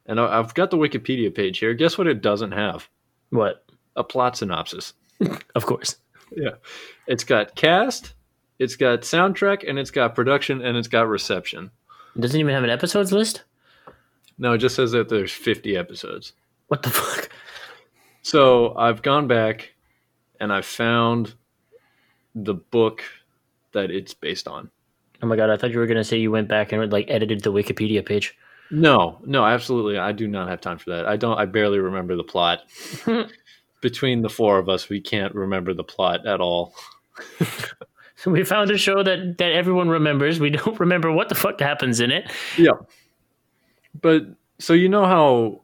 And 0.06 0.20
I- 0.20 0.40
I've 0.40 0.54
got 0.54 0.72
the 0.72 0.78
Wikipedia 0.78 1.34
page 1.34 1.60
here. 1.60 1.74
Guess 1.74 1.98
what 1.98 2.08
it 2.08 2.22
doesn't 2.22 2.52
have? 2.54 2.90
what? 3.30 3.66
A 3.96 4.04
plot 4.04 4.38
synopsis. 4.38 4.94
Of 5.56 5.66
course. 5.66 5.98
Yeah. 6.36 6.56
It's 7.08 7.24
got 7.26 7.56
cast, 7.56 8.14
it's 8.58 8.76
got 8.78 9.02
soundtrack, 9.02 9.68
and 9.70 9.78
it's 9.78 9.92
got 9.92 10.16
production, 10.16 10.62
and 10.62 10.78
it's 10.78 10.88
got 10.88 11.08
reception. 11.08 11.72
It 12.16 12.22
doesn't 12.22 12.40
even 12.40 12.54
have 12.54 12.64
an 12.64 12.70
episodes 12.70 13.12
list? 13.12 13.44
No, 14.38 14.54
it 14.54 14.58
just 14.60 14.76
says 14.76 14.92
that 14.94 15.10
there's 15.10 15.32
50 15.32 15.76
episodes. 15.78 16.34
What 16.68 16.84
the 16.84 16.90
fuck? 16.90 17.30
So 18.22 18.76
I've 18.76 19.02
gone 19.02 19.28
back 19.28 19.74
and 20.40 20.52
I've 20.54 20.66
found 20.66 21.34
the 22.34 22.54
book 22.54 23.04
that 23.74 23.92
it's 23.92 24.14
based 24.14 24.48
on. 24.48 24.70
Oh 25.24 25.28
my 25.28 25.36
god, 25.36 25.50
I 25.50 25.58
thought 25.58 25.72
you 25.72 25.80
were 25.80 25.88
gonna 25.88 26.04
say 26.04 26.18
you 26.18 26.32
went 26.32 26.48
back 26.48 26.72
and 26.72 26.92
like 26.92 27.06
edited 27.10 27.42
the 27.42 27.52
Wikipedia 27.52 28.06
page. 28.06 28.36
No, 28.72 29.20
no, 29.26 29.46
absolutely. 29.46 29.98
I 29.98 30.14
do 30.14 30.28
not 30.28 30.48
have 30.48 30.62
time 30.62 30.78
for 30.78 30.92
that. 30.92 31.06
I 31.06 31.18
don't, 31.18 31.38
I 31.38 31.46
barely 31.46 31.80
remember 31.80 32.16
the 32.16 32.24
plot. 32.24 32.62
Between 33.82 34.22
the 34.22 34.30
four 34.30 34.58
of 34.58 34.70
us, 34.70 34.88
we 34.88 35.02
can't 35.02 35.36
remember 35.36 35.74
the 35.74 35.84
plot 35.84 36.26
at 36.26 36.40
all. 36.40 36.74
So 38.16 38.32
we 38.32 38.44
found 38.46 38.72
a 38.72 38.78
show 38.78 39.04
that 39.04 39.38
that 39.40 39.52
everyone 39.52 39.90
remembers. 39.90 40.40
We 40.40 40.52
don't 40.52 40.80
remember 40.80 41.12
what 41.12 41.30
the 41.30 41.36
fuck 41.36 41.60
happens 41.60 42.00
in 42.00 42.12
it. 42.12 42.32
Yeah. 42.58 42.74
But 44.00 44.24
so 44.60 44.74
you 44.74 44.88
know 44.88 45.06
how 45.06 45.62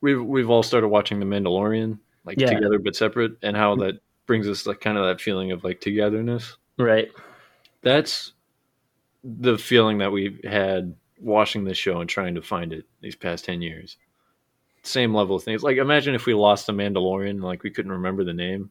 we've 0.00 0.22
we've 0.22 0.48
all 0.48 0.62
started 0.62 0.88
watching 0.88 1.20
The 1.20 1.26
Mandalorian, 1.26 1.98
like 2.24 2.40
Yeah. 2.40 2.54
together 2.54 2.78
but 2.78 2.96
separate, 2.96 3.32
and 3.42 3.56
how 3.56 3.74
mm-hmm. 3.74 3.82
that 3.82 4.00
brings 4.26 4.48
us 4.48 4.66
like 4.66 4.80
kind 4.80 4.96
of 4.96 5.04
that 5.04 5.20
feeling 5.20 5.52
of 5.52 5.62
like 5.62 5.80
togetherness. 5.80 6.56
Right. 6.78 7.08
that's 7.82 8.32
the 9.28 9.58
feeling 9.58 9.98
that 9.98 10.12
we've 10.12 10.40
had 10.44 10.94
watching 11.18 11.64
this 11.64 11.76
show 11.78 12.00
and 12.00 12.08
trying 12.08 12.34
to 12.36 12.42
find 12.42 12.72
it 12.72 12.84
these 13.00 13.16
past 13.16 13.44
10 13.44 13.60
years 13.62 13.96
same 14.82 15.12
level 15.14 15.34
of 15.36 15.42
things 15.42 15.62
like 15.64 15.78
imagine 15.78 16.14
if 16.14 16.26
we 16.26 16.34
lost 16.34 16.66
the 16.66 16.72
mandalorian 16.72 17.42
like 17.42 17.62
we 17.64 17.70
couldn't 17.70 17.90
remember 17.92 18.22
the 18.22 18.32
name 18.32 18.70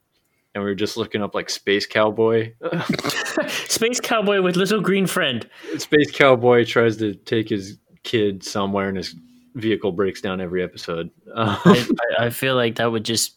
and 0.54 0.64
we 0.64 0.70
were 0.70 0.76
just 0.76 0.96
looking 0.96 1.22
up 1.22 1.36
like 1.36 1.50
space 1.50 1.86
cowboy 1.86 2.54
Space 3.50 4.00
cowboy 4.00 4.42
with 4.42 4.56
little 4.56 4.80
green 4.80 5.06
friend. 5.08 5.50
space 5.78 6.12
cowboy 6.12 6.64
tries 6.64 6.96
to 6.98 7.14
take 7.16 7.50
his 7.50 7.78
kid 8.04 8.42
somewhere 8.44 8.88
and 8.88 8.96
his 8.98 9.14
vehicle 9.56 9.92
breaks 9.92 10.22
down 10.22 10.40
every 10.40 10.64
episode 10.64 11.10
I, 11.36 11.88
I- 12.20 12.30
feel 12.30 12.56
like 12.56 12.76
that 12.76 12.92
would 12.92 13.04
just 13.04 13.36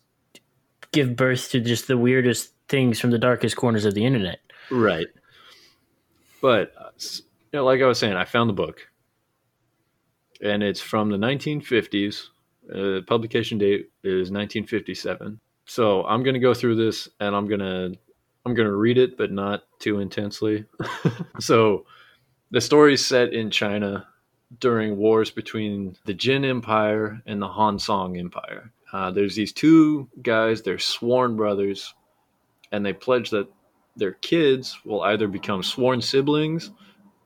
give 0.92 1.16
birth 1.16 1.50
to 1.50 1.60
just 1.60 1.88
the 1.88 1.98
weirdest 1.98 2.52
things 2.68 3.00
from 3.00 3.10
the 3.10 3.18
darkest 3.18 3.56
corners 3.56 3.84
of 3.84 3.94
the 3.94 4.04
internet. 4.04 4.38
Right. 4.70 5.06
But 6.40 6.72
you 6.98 7.58
know, 7.58 7.64
like 7.64 7.80
I 7.80 7.86
was 7.86 7.98
saying, 7.98 8.14
I 8.14 8.24
found 8.24 8.48
the 8.50 8.54
book, 8.54 8.88
and 10.42 10.62
it's 10.62 10.80
from 10.80 11.10
the 11.10 11.16
1950s. 11.16 12.28
Uh, 12.72 13.00
publication 13.06 13.56
date 13.56 13.90
is 14.04 14.30
1957. 14.30 15.40
So 15.64 16.04
I'm 16.04 16.22
gonna 16.22 16.38
go 16.38 16.54
through 16.54 16.76
this, 16.76 17.08
and 17.20 17.34
I'm 17.34 17.48
gonna 17.48 17.92
I'm 18.44 18.54
gonna 18.54 18.74
read 18.74 18.98
it, 18.98 19.16
but 19.16 19.30
not 19.30 19.64
too 19.78 20.00
intensely. 20.00 20.64
so 21.40 21.86
the 22.50 22.60
story 22.60 22.94
is 22.94 23.06
set 23.06 23.32
in 23.32 23.50
China 23.50 24.06
during 24.60 24.96
wars 24.96 25.30
between 25.30 25.96
the 26.04 26.14
Jin 26.14 26.44
Empire 26.44 27.22
and 27.26 27.40
the 27.40 27.48
Han 27.48 27.78
Song 27.78 28.16
Empire. 28.16 28.72
Uh, 28.92 29.10
there's 29.10 29.34
these 29.34 29.52
two 29.52 30.08
guys; 30.22 30.62
they're 30.62 30.78
sworn 30.78 31.36
brothers, 31.36 31.94
and 32.72 32.84
they 32.84 32.92
pledge 32.92 33.30
that 33.30 33.48
their 33.96 34.12
kids 34.12 34.78
will 34.84 35.02
either 35.02 35.28
become 35.28 35.62
sworn 35.62 36.00
siblings 36.00 36.70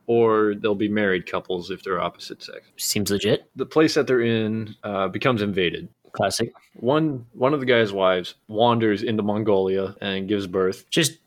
or 0.06 0.54
they'll 0.54 0.74
be 0.74 0.88
married 0.88 1.26
couples 1.30 1.70
if 1.70 1.82
they're 1.82 2.00
opposite 2.00 2.42
sex. 2.42 2.60
Seems 2.76 3.10
legit. 3.10 3.48
The 3.56 3.66
place 3.66 3.94
that 3.94 4.06
they're 4.06 4.20
in 4.20 4.74
uh, 4.82 5.08
becomes 5.08 5.42
invaded. 5.42 5.88
Classic. 6.12 6.52
One 6.74 7.24
one 7.32 7.54
of 7.54 7.60
the 7.60 7.66
guy's 7.66 7.92
wives 7.92 8.34
wanders 8.48 9.02
into 9.02 9.22
Mongolia 9.22 9.96
and 10.02 10.28
gives 10.28 10.46
birth. 10.46 10.88
Just 10.90 11.18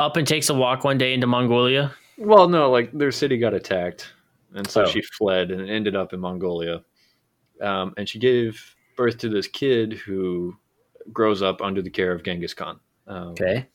up 0.00 0.16
and 0.16 0.26
takes 0.26 0.48
a 0.48 0.54
walk 0.54 0.84
one 0.84 0.96
day 0.98 1.12
into 1.12 1.26
Mongolia. 1.26 1.92
Well, 2.16 2.48
no, 2.48 2.70
like 2.70 2.92
their 2.92 3.12
city 3.12 3.36
got 3.38 3.52
attacked, 3.54 4.12
and 4.54 4.66
so 4.68 4.82
Oh. 4.82 4.86
she 4.86 5.02
fled 5.02 5.50
and 5.50 5.68
ended 5.68 5.94
up 5.96 6.12
in 6.14 6.20
Mongolia. 6.20 6.82
Um, 7.60 7.92
and 7.96 8.08
she 8.08 8.18
gave 8.18 8.74
birth 8.96 9.18
to 9.18 9.28
this 9.28 9.46
kid 9.48 9.92
who 9.92 10.56
grows 11.12 11.42
up 11.42 11.60
under 11.60 11.82
the 11.82 11.90
care 11.90 12.12
of 12.12 12.22
Genghis 12.22 12.54
Khan. 12.54 12.80
Um, 13.06 13.28
Okay. 13.28 13.66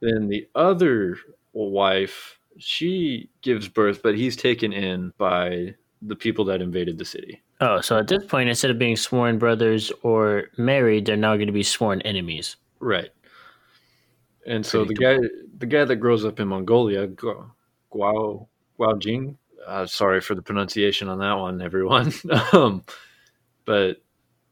Then 0.00 0.28
the 0.28 0.46
other 0.54 1.18
wife, 1.52 2.37
she 2.58 3.30
gives 3.42 3.68
birth, 3.68 4.02
but 4.02 4.16
he's 4.16 4.36
taken 4.36 4.72
in 4.72 5.12
by 5.18 5.74
the 6.02 6.16
people 6.16 6.44
that 6.46 6.60
invaded 6.60 6.98
the 6.98 7.04
city. 7.04 7.42
Oh, 7.60 7.80
so 7.80 7.98
at 7.98 8.06
this 8.06 8.24
point, 8.24 8.48
instead 8.48 8.70
of 8.70 8.78
being 8.78 8.96
sworn 8.96 9.38
brothers 9.38 9.90
or 10.02 10.44
married, 10.56 11.06
they're 11.06 11.16
now 11.16 11.34
going 11.34 11.48
to 11.48 11.52
be 11.52 11.64
sworn 11.64 12.00
enemies. 12.02 12.56
Right. 12.78 13.10
And 14.46 14.64
so 14.64 14.84
the 14.84 14.94
guy, 14.94 15.18
the 15.58 15.66
guy 15.66 15.84
that 15.84 15.96
grows 15.96 16.24
up 16.24 16.40
in 16.40 16.48
Mongolia, 16.48 17.06
Gu- 17.06 17.50
Guao 17.92 18.46
Guao 18.78 18.98
Jing. 18.98 19.38
Uh, 19.66 19.86
sorry 19.86 20.20
for 20.20 20.34
the 20.34 20.42
pronunciation 20.42 21.08
on 21.08 21.18
that 21.18 21.34
one, 21.34 21.60
everyone. 21.60 22.12
um, 22.52 22.84
but 23.64 24.00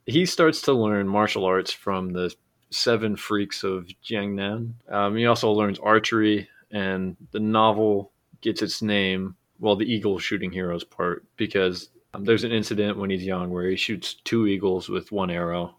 he 0.05 0.27
starts 0.27 0.63
to 0.63 0.73
learn 0.73 1.09
martial 1.09 1.45
arts 1.45 1.73
from 1.73 2.13
the 2.13 2.35
seven 2.71 3.17
freaks 3.17 3.63
of 3.63 3.89
Jiangnan. 4.05 4.75
Um, 4.91 5.17
he 5.17 5.27
also 5.27 5.51
learns 5.53 5.79
archery, 5.79 6.49
and 6.71 7.17
the 7.33 7.41
novel 7.41 8.13
gets 8.41 8.63
its 8.63 8.83
name, 8.83 9.37
well, 9.59 9.77
the 9.77 9.91
eagle 9.91 10.19
shooting 10.19 10.51
heroes 10.53 10.85
part, 10.85 11.25
because 11.37 11.91
um, 12.15 12.25
there's 12.25 12.45
an 12.45 12.53
incident 12.53 12.99
when 12.99 13.11
he's 13.11 13.25
young 13.25 13.51
where 13.51 13.69
he 13.69 13.77
shoots 13.77 14.15
two 14.25 14.47
eagles 14.47 14.89
with 14.89 15.13
one 15.13 15.31
arrow. 15.31 15.77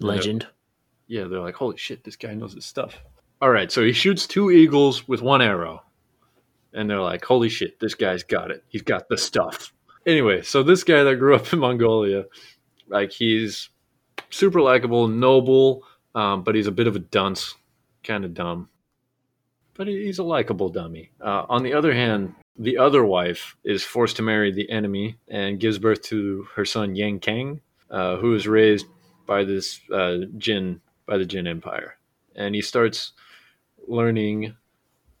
Legend. 0.00 0.46
Yeah, 1.08 1.24
they're 1.24 1.40
like, 1.40 1.54
holy 1.56 1.76
shit, 1.76 2.04
this 2.04 2.16
guy 2.16 2.34
knows 2.34 2.54
his 2.54 2.64
stuff. 2.64 2.98
All 3.42 3.50
right, 3.50 3.70
so 3.72 3.82
he 3.84 3.92
shoots 3.92 4.26
two 4.26 4.50
eagles 4.50 5.08
with 5.08 5.22
one 5.22 5.42
arrow. 5.42 5.82
and 6.72 6.88
they're 6.88 7.00
like, 7.00 7.24
"Holy 7.24 7.48
shit, 7.48 7.80
this 7.80 7.94
guy's 7.94 8.22
got 8.22 8.50
it. 8.50 8.62
He's 8.68 8.82
got 8.82 9.08
the 9.08 9.18
stuff." 9.18 9.72
Anyway, 10.06 10.42
so 10.42 10.62
this 10.62 10.84
guy 10.84 11.02
that 11.02 11.16
grew 11.16 11.34
up 11.34 11.52
in 11.52 11.58
Mongolia, 11.58 12.24
like 12.88 13.12
he's 13.12 13.68
super 14.30 14.60
likable, 14.60 15.08
noble, 15.08 15.82
um, 16.14 16.42
but 16.42 16.54
he's 16.54 16.66
a 16.66 16.72
bit 16.72 16.86
of 16.86 16.96
a 16.96 17.00
dunce, 17.00 17.54
kind 18.04 18.24
of 18.24 18.32
dumb. 18.34 18.68
But 19.80 19.88
he's 19.88 20.18
a 20.18 20.24
likable 20.24 20.68
dummy. 20.68 21.10
Uh, 21.24 21.46
on 21.48 21.62
the 21.62 21.72
other 21.72 21.94
hand, 21.94 22.34
the 22.58 22.76
other 22.76 23.02
wife 23.02 23.56
is 23.64 23.82
forced 23.82 24.16
to 24.16 24.22
marry 24.22 24.52
the 24.52 24.68
enemy 24.68 25.16
and 25.26 25.58
gives 25.58 25.78
birth 25.78 26.02
to 26.02 26.46
her 26.54 26.66
son 26.66 26.94
Yang 26.94 27.20
Kang, 27.20 27.60
uh, 27.90 28.16
who 28.16 28.34
is 28.34 28.46
raised 28.46 28.84
by 29.24 29.42
this 29.42 29.80
uh, 29.90 30.18
Jin 30.36 30.82
by 31.06 31.16
the 31.16 31.24
Jin 31.24 31.46
Empire, 31.46 31.96
and 32.36 32.54
he 32.54 32.60
starts 32.60 33.12
learning 33.88 34.54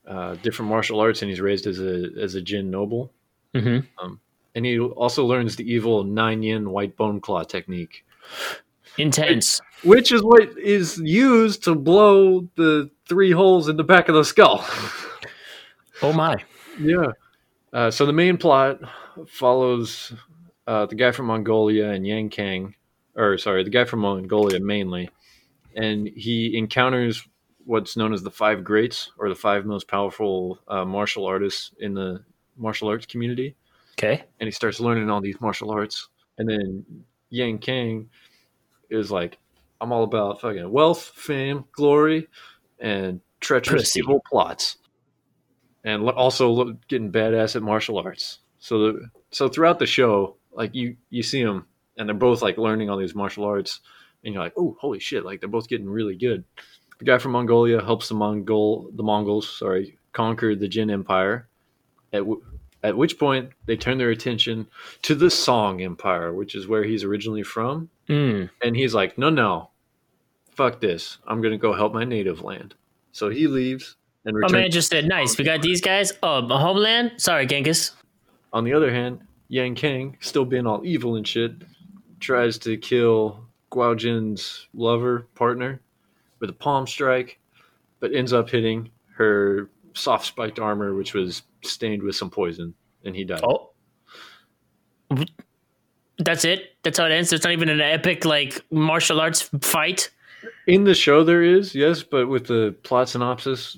uh, 0.06 0.34
different 0.42 0.68
martial 0.68 1.00
arts, 1.00 1.22
and 1.22 1.30
he's 1.30 1.40
raised 1.40 1.66
as 1.66 1.80
a 1.80 2.10
as 2.20 2.34
a 2.34 2.42
Jin 2.42 2.70
noble. 2.70 3.14
Mm-hmm. 3.54 3.86
Um, 4.04 4.20
and 4.54 4.66
he 4.66 4.78
also 4.78 5.24
learns 5.24 5.56
the 5.56 5.72
evil 5.72 6.04
nine 6.04 6.42
yin 6.42 6.68
white 6.68 6.98
bone 6.98 7.22
claw 7.22 7.44
technique, 7.44 8.04
Intense. 8.98 9.60
which 9.84 10.12
is 10.12 10.22
what 10.22 10.58
is 10.58 10.98
used 10.98 11.64
to 11.64 11.74
blow 11.74 12.48
the 12.56 12.90
three 13.08 13.30
holes 13.32 13.68
in 13.68 13.76
the 13.76 13.84
back 13.84 14.08
of 14.08 14.14
the 14.14 14.24
skull. 14.24 14.64
Oh 16.02 16.14
my. 16.14 16.42
yeah. 16.80 17.08
Uh, 17.74 17.90
so 17.90 18.06
the 18.06 18.12
main 18.12 18.38
plot 18.38 18.78
follows 19.28 20.14
uh, 20.66 20.86
the 20.86 20.94
guy 20.94 21.10
from 21.10 21.26
Mongolia 21.26 21.90
and 21.90 22.06
Yang 22.06 22.30
Kang, 22.30 22.74
or 23.16 23.36
sorry, 23.36 23.62
the 23.64 23.70
guy 23.70 23.84
from 23.84 24.00
Mongolia 24.00 24.60
mainly, 24.60 25.10
and 25.76 26.08
he 26.08 26.56
encounters 26.56 27.22
what's 27.66 27.98
known 27.98 28.14
as 28.14 28.22
the 28.22 28.30
five 28.30 28.64
greats 28.64 29.10
or 29.18 29.28
the 29.28 29.34
five 29.34 29.66
most 29.66 29.88
powerful 29.88 30.58
uh, 30.68 30.86
martial 30.86 31.26
artists 31.26 31.72
in 31.80 31.92
the 31.92 32.24
martial 32.56 32.88
arts 32.88 33.04
community. 33.04 33.54
Okay. 33.98 34.24
and 34.40 34.46
he 34.46 34.50
starts 34.52 34.80
learning 34.80 35.10
all 35.10 35.20
these 35.20 35.38
martial 35.42 35.70
arts. 35.70 36.08
And 36.38 36.48
then 36.48 36.84
Yang 37.28 37.58
Kang 37.58 38.08
is 38.90 39.10
like, 39.10 39.38
I'm 39.80 39.92
all 39.92 40.04
about 40.04 40.40
fucking 40.40 40.70
wealth, 40.70 41.12
fame, 41.14 41.64
glory, 41.72 42.28
and 42.78 43.20
treacherous 43.40 43.82
Pussy. 43.82 44.00
evil 44.00 44.22
plots, 44.28 44.76
and 45.84 46.08
also 46.10 46.72
getting 46.88 47.10
badass 47.10 47.56
at 47.56 47.62
martial 47.62 47.98
arts. 47.98 48.40
So 48.58 48.78
the 48.78 49.10
so 49.30 49.48
throughout 49.48 49.78
the 49.78 49.86
show, 49.86 50.36
like 50.52 50.74
you 50.74 50.96
you 51.08 51.22
see 51.22 51.42
them, 51.42 51.66
and 51.96 52.08
they're 52.08 52.14
both 52.14 52.42
like 52.42 52.58
learning 52.58 52.90
all 52.90 52.98
these 52.98 53.14
martial 53.14 53.44
arts, 53.44 53.80
and 54.24 54.34
you're 54.34 54.42
like, 54.42 54.54
oh 54.58 54.76
holy 54.80 54.98
shit, 55.00 55.24
like 55.24 55.40
they're 55.40 55.48
both 55.48 55.68
getting 55.68 55.88
really 55.88 56.16
good. 56.16 56.44
The 56.98 57.06
guy 57.06 57.16
from 57.16 57.32
Mongolia 57.32 57.82
helps 57.82 58.08
the 58.08 58.14
Mongol 58.14 58.90
the 58.94 59.02
Mongols, 59.02 59.48
sorry, 59.48 59.96
conquer 60.12 60.54
the 60.54 60.68
Jin 60.68 60.90
Empire. 60.90 61.48
At 62.12 62.20
w- 62.20 62.42
at 62.82 62.96
which 62.96 63.18
point 63.18 63.50
they 63.66 63.76
turn 63.76 63.98
their 63.98 64.10
attention 64.10 64.66
to 65.02 65.14
the 65.14 65.30
Song 65.30 65.80
Empire, 65.82 66.32
which 66.34 66.54
is 66.54 66.66
where 66.66 66.82
he's 66.84 67.04
originally 67.04 67.42
from. 67.42 67.90
Mm. 68.10 68.50
And 68.62 68.76
he's 68.76 68.94
like, 68.94 69.16
no, 69.16 69.30
no, 69.30 69.70
fuck 70.50 70.80
this. 70.80 71.18
I'm 71.26 71.40
going 71.40 71.52
to 71.52 71.58
go 71.58 71.72
help 71.72 71.94
my 71.94 72.04
native 72.04 72.42
land. 72.42 72.74
So 73.12 73.30
he 73.30 73.46
leaves 73.46 73.96
and 74.24 74.36
returns. 74.36 74.52
man 74.52 74.70
just 74.70 74.90
said, 74.90 75.06
"Nice. 75.06 75.38
We 75.38 75.44
got 75.44 75.62
these 75.62 75.80
guys. 75.80 76.12
Oh, 76.22 76.42
my 76.42 76.60
homeland. 76.60 77.12
Sorry, 77.16 77.46
Genghis. 77.46 77.92
On 78.52 78.64
the 78.64 78.72
other 78.72 78.90
hand, 78.90 79.20
Yang 79.48 79.74
Kang, 79.76 80.16
still 80.20 80.44
being 80.44 80.66
all 80.66 80.84
evil 80.84 81.16
and 81.16 81.26
shit, 81.26 81.52
tries 82.18 82.58
to 82.58 82.76
kill 82.76 83.46
Guao 83.72 83.96
Jin's 83.96 84.68
lover 84.74 85.26
partner 85.34 85.80
with 86.40 86.50
a 86.50 86.54
palm 86.54 86.86
strike, 86.86 87.38
but 88.00 88.12
ends 88.12 88.32
up 88.32 88.50
hitting 88.50 88.90
her 89.14 89.70
soft 89.94 90.26
spiked 90.26 90.58
armor, 90.58 90.94
which 90.94 91.14
was 91.14 91.42
stained 91.62 92.02
with 92.02 92.16
some 92.16 92.30
poison, 92.30 92.74
and 93.04 93.14
he 93.14 93.24
died. 93.24 93.42
Oh, 93.44 93.70
that's 96.24 96.44
it. 96.44 96.76
That's 96.82 96.98
how 96.98 97.06
it 97.06 97.12
ends. 97.12 97.30
There's 97.30 97.44
not 97.44 97.52
even 97.52 97.68
an 97.68 97.80
epic 97.80 98.24
like 98.24 98.64
martial 98.70 99.20
arts 99.20 99.42
fight. 99.62 100.10
In 100.66 100.84
the 100.84 100.94
show, 100.94 101.24
there 101.24 101.42
is 101.42 101.74
yes, 101.74 102.02
but 102.02 102.28
with 102.28 102.46
the 102.46 102.74
plot 102.82 103.08
synopsis 103.08 103.76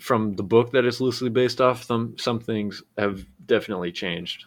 from 0.00 0.34
the 0.36 0.42
book 0.42 0.72
that 0.72 0.84
it's 0.84 1.00
loosely 1.00 1.30
based 1.30 1.60
off, 1.60 1.84
some 1.84 2.16
some 2.18 2.40
things 2.40 2.82
have 2.98 3.24
definitely 3.46 3.92
changed. 3.92 4.44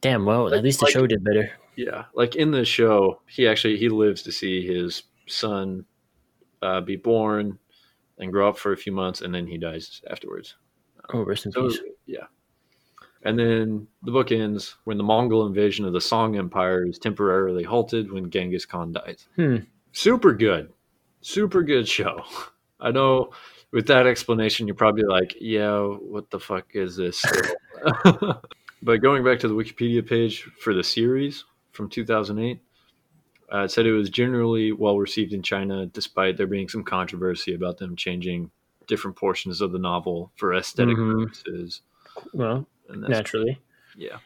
Damn. 0.00 0.24
Well, 0.24 0.52
at 0.54 0.62
least 0.62 0.80
the 0.80 0.86
Like- 0.86 0.92
show 0.94 1.06
did 1.06 1.24
better. 1.24 1.50
Yeah, 1.76 2.04
like 2.14 2.36
in 2.36 2.50
the 2.50 2.64
show, 2.64 3.22
he 3.26 3.46
actually 3.48 3.76
he 3.78 3.88
lives 3.88 4.22
to 4.24 4.32
see 4.32 4.66
his 4.66 5.04
son 5.26 5.84
uh, 6.62 6.80
be 6.82 6.96
born 6.96 7.58
and 8.18 8.30
grow 8.30 8.48
up 8.50 8.58
for 8.58 8.72
a 8.72 8.76
few 8.76 8.92
months, 8.92 9.22
and 9.22 9.34
then 9.34 9.46
he 9.46 9.56
dies 9.56 10.02
afterwards. 10.10 10.56
Oh, 11.14 11.22
rest 11.22 11.46
in 11.46 11.52
So 11.52 11.68
peace. 11.68 11.78
yeah, 12.06 12.26
and 13.22 13.38
then 13.38 13.86
the 14.02 14.10
book 14.12 14.32
ends 14.32 14.76
when 14.84 14.96
the 14.96 15.02
Mongol 15.04 15.46
invasion 15.46 15.84
of 15.84 15.92
the 15.92 16.00
Song 16.00 16.36
Empire 16.36 16.86
is 16.86 16.98
temporarily 16.98 17.62
halted 17.64 18.10
when 18.10 18.30
Genghis 18.30 18.66
Khan 18.66 18.92
dies. 18.92 19.26
Hmm. 19.36 19.56
Super 19.92 20.32
good, 20.32 20.72
super 21.20 21.62
good 21.62 21.86
show. 21.88 22.24
I 22.80 22.90
know. 22.90 23.32
With 23.72 23.86
that 23.86 24.04
explanation, 24.06 24.66
you're 24.66 24.74
probably 24.74 25.04
like, 25.04 25.36
"Yeah, 25.40 25.78
what 25.82 26.28
the 26.30 26.40
fuck 26.40 26.66
is 26.74 26.96
this?" 26.96 27.24
but 28.82 28.96
going 28.98 29.22
back 29.22 29.38
to 29.40 29.48
the 29.48 29.54
Wikipedia 29.54 30.04
page 30.06 30.42
for 30.60 30.74
the 30.74 30.82
series 30.82 31.44
from 31.72 31.88
2008, 31.88 32.60
uh, 33.52 33.58
it 33.58 33.70
said 33.70 33.86
it 33.86 33.92
was 33.92 34.10
generally 34.10 34.72
well 34.72 34.98
received 34.98 35.32
in 35.32 35.42
China, 35.42 35.86
despite 35.86 36.36
there 36.36 36.48
being 36.48 36.68
some 36.68 36.82
controversy 36.82 37.54
about 37.54 37.78
them 37.78 37.94
changing 37.94 38.50
different 38.88 39.16
portions 39.16 39.60
of 39.60 39.70
the 39.70 39.78
novel 39.78 40.32
for 40.34 40.52
esthetic 40.54 40.96
Mhm. 40.96 41.24
purposes. 41.26 41.82
Well, 42.32 42.66
And 42.90 43.02
that's, 43.02 43.10
naturally. 43.10 43.60
yeah. 43.96 44.18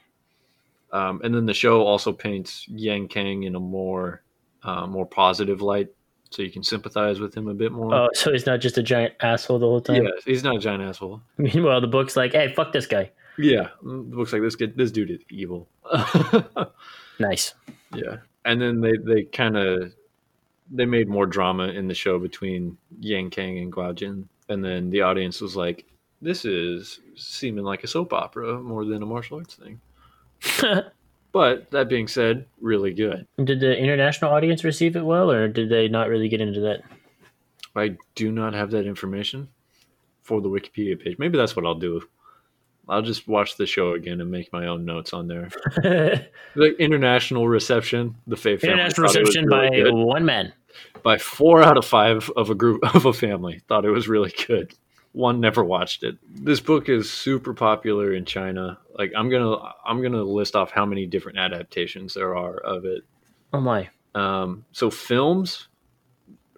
Um, 0.92 1.20
and 1.24 1.34
then 1.34 1.44
the 1.46 1.54
show 1.54 1.82
also 1.82 2.12
paints 2.12 2.66
Yang 2.68 3.08
Kang 3.08 3.42
in 3.42 3.54
a 3.56 3.60
more 3.60 4.22
uh, 4.62 4.86
more 4.86 5.04
positive 5.06 5.60
light, 5.60 5.88
so 6.30 6.40
you 6.42 6.50
can 6.50 6.62
sympathize 6.62 7.18
with 7.20 7.34
him 7.36 7.48
a 7.48 7.54
bit 7.54 7.72
more. 7.72 7.92
Oh, 7.92 8.08
so 8.12 8.32
he's 8.32 8.46
not 8.46 8.60
just 8.60 8.78
a 8.78 8.82
giant 8.82 9.14
asshole 9.20 9.58
the 9.58 9.66
whole 9.66 9.80
time. 9.80 10.04
yeah, 10.04 10.10
he's 10.24 10.44
not 10.44 10.56
a 10.56 10.58
giant 10.60 10.82
asshole. 10.82 11.20
Meanwhile, 11.36 11.80
the 11.80 11.88
book's 11.88 12.16
like, 12.16 12.32
"Hey, 12.32 12.52
fuck 12.54 12.72
this 12.72 12.86
guy." 12.86 13.10
Yeah, 13.36 13.68
it 13.82 13.84
looks 13.84 14.32
like 14.32 14.42
this 14.42 14.54
kid, 14.54 14.76
this 14.76 14.92
dude 14.92 15.10
is 15.10 15.20
evil. 15.30 15.68
Nice. 17.18 17.54
yeah, 17.94 18.16
and 18.44 18.60
then 18.60 18.80
they 18.80 18.92
they 18.96 19.22
kind 19.24 19.56
of 19.56 19.92
they 20.70 20.84
made 20.84 21.08
more 21.08 21.26
drama 21.26 21.68
in 21.68 21.86
the 21.88 21.94
show 21.94 22.18
between 22.18 22.76
Yang 23.00 23.30
Kang 23.30 23.58
and 23.58 23.72
Guao 23.72 23.94
Jin, 23.94 24.28
and 24.48 24.64
then 24.64 24.90
the 24.90 25.02
audience 25.02 25.40
was 25.40 25.54
like, 25.56 25.84
"This 26.24 26.44
is 26.44 27.00
seeming 27.16 27.64
like 27.64 27.84
a 27.84 27.86
soap 27.86 28.12
opera 28.12 28.58
more 28.60 28.84
than 28.84 29.02
a 29.02 29.06
martial 29.06 29.38
arts 29.38 29.54
thing." 29.54 29.80
But 31.32 31.72
that 31.72 31.88
being 31.88 32.06
said, 32.06 32.46
really 32.60 32.92
good. 32.94 33.26
did 33.42 33.58
the 33.58 33.76
international 33.76 34.30
audience 34.30 34.62
receive 34.62 34.94
it 34.94 35.04
well, 35.04 35.32
or 35.32 35.48
did 35.48 35.68
they 35.68 35.88
not 35.88 36.08
really 36.08 36.28
get 36.28 36.40
into 36.40 36.60
that? 36.60 36.82
I 37.74 37.96
do 38.14 38.30
not 38.30 38.54
have 38.54 38.70
that 38.70 38.86
information 38.86 39.48
for 40.22 40.40
the 40.40 40.48
Wikipedia 40.48 40.96
page. 41.02 41.16
Maybe 41.18 41.36
that's 41.36 41.56
what 41.56 41.66
I'll 41.66 41.74
do. 41.74 42.00
I'll 42.88 43.02
just 43.02 43.26
watch 43.26 43.56
the 43.56 43.66
show 43.66 43.94
again 43.94 44.20
and 44.20 44.30
make 44.30 44.52
my 44.52 44.68
own 44.68 44.84
notes 44.84 45.12
on 45.12 45.26
there. 45.26 45.48
The 46.54 46.76
international 46.78 47.48
reception, 47.48 48.14
the 48.28 48.36
Faye 48.36 48.56
family 48.56 48.74
international 48.74 49.08
thought 49.08 49.16
it 49.16 49.20
was 49.22 49.28
reception 49.34 49.46
really 49.48 49.70
by 49.70 49.76
good. 49.76 49.92
one 49.92 50.24
man. 50.24 50.52
by 51.02 51.18
four 51.18 51.64
out 51.64 51.76
of 51.76 51.84
five 51.84 52.30
of 52.36 52.48
a 52.50 52.54
group 52.54 52.80
of 52.94 53.06
a 53.06 53.12
family 53.12 53.60
thought 53.66 53.84
it 53.84 53.90
was 53.90 54.06
really 54.06 54.32
good. 54.46 54.72
One 55.14 55.38
never 55.38 55.62
watched 55.62 56.02
it. 56.02 56.18
This 56.28 56.58
book 56.58 56.88
is 56.88 57.08
super 57.08 57.54
popular 57.54 58.12
in 58.12 58.24
China. 58.24 58.80
Like 58.98 59.12
I'm 59.16 59.30
gonna 59.30 59.56
I'm 59.86 60.02
gonna 60.02 60.24
list 60.24 60.56
off 60.56 60.72
how 60.72 60.84
many 60.84 61.06
different 61.06 61.38
adaptations 61.38 62.14
there 62.14 62.36
are 62.36 62.56
of 62.56 62.84
it. 62.84 63.04
Oh 63.52 63.60
my! 63.60 63.90
Um, 64.16 64.64
so 64.72 64.90
films, 64.90 65.68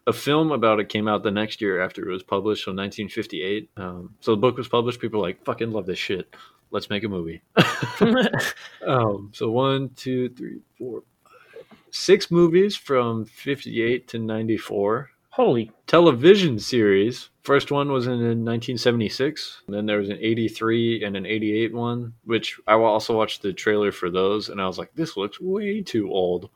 a 0.06 0.12
film 0.14 0.52
about 0.52 0.80
it 0.80 0.88
came 0.88 1.06
out 1.06 1.22
the 1.22 1.30
next 1.30 1.60
year 1.60 1.82
after 1.82 2.08
it 2.08 2.10
was 2.10 2.22
published, 2.22 2.64
so 2.64 2.70
1958. 2.70 3.68
Um, 3.76 4.14
so 4.20 4.30
the 4.30 4.38
book 4.38 4.56
was 4.56 4.68
published. 4.68 5.00
People 5.00 5.20
were 5.20 5.26
like, 5.26 5.44
"Fucking 5.44 5.70
love 5.70 5.84
this 5.84 5.98
shit. 5.98 6.34
Let's 6.70 6.88
make 6.88 7.04
a 7.04 7.08
movie." 7.10 7.42
um, 8.86 9.32
so 9.34 9.50
one, 9.50 9.90
two, 9.90 10.30
three, 10.30 10.60
four, 10.78 11.02
five, 11.24 11.78
six 11.90 12.30
movies 12.30 12.74
from 12.74 13.26
58 13.26 14.08
to 14.08 14.18
94. 14.18 15.10
Holy! 15.36 15.70
Television 15.86 16.58
series. 16.58 17.28
First 17.42 17.70
one 17.70 17.92
was 17.92 18.06
in, 18.06 18.14
in 18.14 18.42
1976. 18.42 19.64
Then 19.68 19.84
there 19.84 19.98
was 19.98 20.08
an 20.08 20.16
83 20.18 21.04
and 21.04 21.14
an 21.14 21.26
88 21.26 21.74
one, 21.74 22.14
which 22.24 22.58
I 22.66 22.76
will 22.76 22.86
also 22.86 23.14
watched 23.14 23.42
the 23.42 23.52
trailer 23.52 23.92
for 23.92 24.08
those, 24.08 24.48
and 24.48 24.62
I 24.62 24.66
was 24.66 24.78
like, 24.78 24.94
"This 24.94 25.14
looks 25.14 25.38
way 25.38 25.82
too 25.82 26.10
old." 26.10 26.48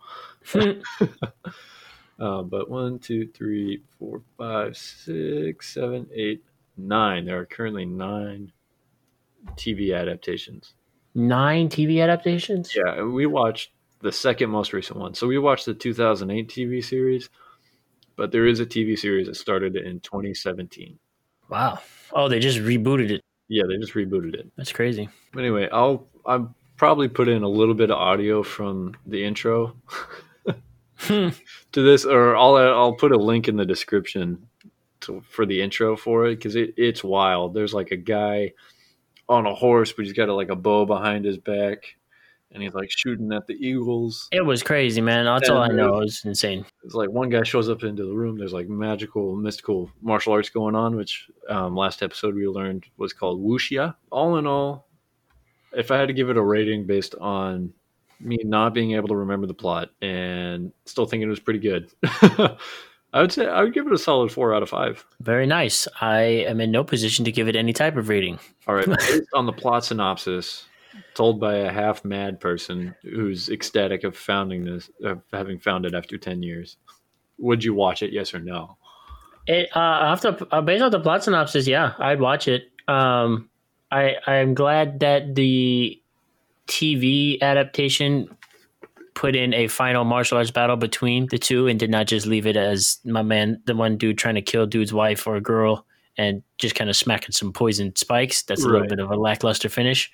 Uh, 2.20 2.42
but 2.42 2.68
one, 2.68 2.98
two, 2.98 3.26
three, 3.28 3.80
four, 3.98 4.20
five, 4.36 4.76
six, 4.76 5.72
seven, 5.72 6.06
eight, 6.14 6.44
nine. 6.76 7.24
There 7.24 7.40
are 7.40 7.46
currently 7.46 7.86
nine 7.86 8.52
TV 9.56 9.98
adaptations. 9.98 10.74
Nine 11.14 11.70
TV 11.70 12.02
adaptations. 12.02 12.76
Yeah, 12.76 12.98
and 12.98 13.14
we 13.14 13.24
watched 13.24 13.70
the 14.02 14.12
second 14.12 14.50
most 14.50 14.74
recent 14.74 14.98
one. 14.98 15.14
So 15.14 15.26
we 15.26 15.38
watched 15.38 15.64
the 15.64 15.72
2008 15.72 16.46
TV 16.46 16.84
series, 16.84 17.30
but 18.20 18.32
there 18.32 18.46
is 18.46 18.60
a 18.60 18.66
TV 18.66 18.98
series 18.98 19.28
that 19.28 19.34
started 19.34 19.76
in 19.76 19.98
2017. 20.00 20.98
Wow. 21.48 21.78
Oh, 22.12 22.28
they 22.28 22.38
just 22.38 22.58
rebooted 22.58 23.10
it. 23.10 23.22
Yeah, 23.48 23.62
they 23.66 23.78
just 23.78 23.94
rebooted 23.94 24.34
it. 24.34 24.46
That's 24.58 24.72
crazy. 24.72 25.08
Anyway, 25.38 25.70
I'll 25.72 26.06
I'll 26.26 26.54
probably 26.76 27.08
put 27.08 27.28
in 27.28 27.42
a 27.42 27.48
little 27.48 27.72
bit 27.72 27.90
of 27.90 27.96
audio 27.96 28.42
from 28.42 28.94
the 29.06 29.24
intro 29.24 29.74
hmm. 30.98 31.28
to 31.72 31.82
this, 31.82 32.04
or 32.04 32.36
I'll 32.36 32.56
I'll 32.56 32.92
put 32.92 33.12
a 33.12 33.16
link 33.16 33.48
in 33.48 33.56
the 33.56 33.64
description 33.64 34.46
to, 35.00 35.22
for 35.22 35.46
the 35.46 35.62
intro 35.62 35.96
for 35.96 36.26
it 36.26 36.36
because 36.36 36.56
it, 36.56 36.74
it's 36.76 37.02
wild. 37.02 37.54
There's 37.54 37.72
like 37.72 37.90
a 37.90 37.96
guy 37.96 38.52
on 39.30 39.46
a 39.46 39.54
horse, 39.54 39.92
but 39.92 40.04
he's 40.04 40.12
got 40.12 40.28
a, 40.28 40.34
like 40.34 40.50
a 40.50 40.56
bow 40.56 40.84
behind 40.84 41.24
his 41.24 41.38
back, 41.38 41.96
and 42.52 42.62
he's 42.62 42.74
like 42.74 42.90
shooting 42.90 43.32
at 43.32 43.46
the 43.46 43.54
eagles. 43.54 44.28
It 44.32 44.44
was 44.44 44.62
crazy, 44.62 45.00
man. 45.00 45.24
That's 45.24 45.48
all 45.48 45.62
I 45.62 45.68
know. 45.68 45.96
It 45.96 46.04
was 46.04 46.24
insane. 46.24 46.64
It's 46.82 46.94
like 46.94 47.10
one 47.10 47.28
guy 47.28 47.42
shows 47.42 47.68
up 47.68 47.84
into 47.84 48.04
the 48.04 48.12
room. 48.12 48.38
There's 48.38 48.52
like 48.52 48.68
magical, 48.68 49.36
mystical 49.36 49.90
martial 50.02 50.32
arts 50.32 50.50
going 50.50 50.74
on, 50.74 50.96
which 50.96 51.28
um, 51.48 51.76
last 51.76 52.02
episode 52.02 52.34
we 52.34 52.46
learned 52.48 52.86
was 52.96 53.12
called 53.12 53.42
wuxia. 53.42 53.94
All 54.10 54.36
in 54.36 54.46
all, 54.46 54.88
if 55.72 55.90
I 55.90 55.98
had 55.98 56.08
to 56.08 56.14
give 56.14 56.30
it 56.30 56.36
a 56.36 56.42
rating 56.42 56.86
based 56.86 57.14
on 57.16 57.72
me 58.18 58.38
not 58.44 58.74
being 58.74 58.92
able 58.92 59.08
to 59.08 59.16
remember 59.16 59.46
the 59.46 59.54
plot 59.54 59.90
and 60.02 60.72
still 60.84 61.06
thinking 61.06 61.28
it 61.28 61.30
was 61.30 61.40
pretty 61.40 61.60
good, 61.60 61.90
I 63.12 63.20
would 63.20 63.32
say 63.32 63.46
I 63.46 63.62
would 63.62 63.74
give 63.74 63.86
it 63.86 63.92
a 63.92 63.98
solid 63.98 64.32
four 64.32 64.54
out 64.54 64.62
of 64.62 64.68
five. 64.68 65.04
Very 65.20 65.46
nice. 65.46 65.86
I 66.00 66.20
am 66.20 66.60
in 66.60 66.70
no 66.70 66.84
position 66.84 67.24
to 67.24 67.32
give 67.32 67.48
it 67.48 67.56
any 67.56 67.72
type 67.72 67.96
of 67.96 68.08
rating. 68.08 68.38
All 68.66 68.74
right, 68.74 68.86
based 69.08 69.22
on 69.34 69.46
the 69.46 69.52
plot 69.52 69.84
synopsis 69.84 70.66
told 71.14 71.40
by 71.40 71.56
a 71.56 71.72
half 71.72 72.04
mad 72.04 72.40
person 72.40 72.94
who's 73.02 73.48
ecstatic 73.48 74.04
of 74.04 74.16
founding 74.16 74.64
this, 74.64 74.90
of 75.02 75.22
having 75.32 75.58
found 75.58 75.86
it 75.86 75.94
after 75.94 76.18
ten 76.18 76.42
years, 76.42 76.76
would 77.38 77.64
you 77.64 77.74
watch 77.74 78.02
it? 78.02 78.12
Yes 78.12 78.34
or 78.34 78.40
no? 78.40 78.76
It 79.46 79.68
uh, 79.74 79.78
after 79.78 80.36
uh, 80.50 80.60
based 80.60 80.82
on 80.82 80.90
the 80.90 81.00
plot 81.00 81.24
synopsis, 81.24 81.66
yeah, 81.66 81.94
I'd 81.98 82.20
watch 82.20 82.48
it. 82.48 82.70
Um, 82.88 83.48
I 83.90 84.16
I'm 84.26 84.54
glad 84.54 85.00
that 85.00 85.34
the 85.34 86.00
TV 86.66 87.40
adaptation 87.40 88.28
put 89.14 89.36
in 89.36 89.52
a 89.52 89.66
final 89.66 90.04
martial 90.04 90.38
arts 90.38 90.50
battle 90.50 90.76
between 90.76 91.26
the 91.26 91.38
two 91.38 91.66
and 91.66 91.78
did 91.78 91.90
not 91.90 92.06
just 92.06 92.26
leave 92.26 92.46
it 92.46 92.56
as 92.56 93.00
my 93.04 93.22
man, 93.22 93.60
the 93.66 93.74
one 93.74 93.96
dude 93.96 94.16
trying 94.16 94.36
to 94.36 94.42
kill 94.42 94.66
dude's 94.66 94.92
wife 94.92 95.26
or 95.26 95.36
a 95.36 95.40
girl 95.40 95.84
and 96.16 96.42
just 96.58 96.74
kind 96.74 96.88
of 96.88 96.96
smacking 96.96 97.32
some 97.32 97.52
poison 97.52 97.94
spikes. 97.96 98.42
That's 98.42 98.64
a 98.64 98.68
little 98.68 98.86
bit 98.86 98.98
of 98.98 99.10
a 99.10 99.16
lackluster 99.16 99.68
finish. 99.68 100.10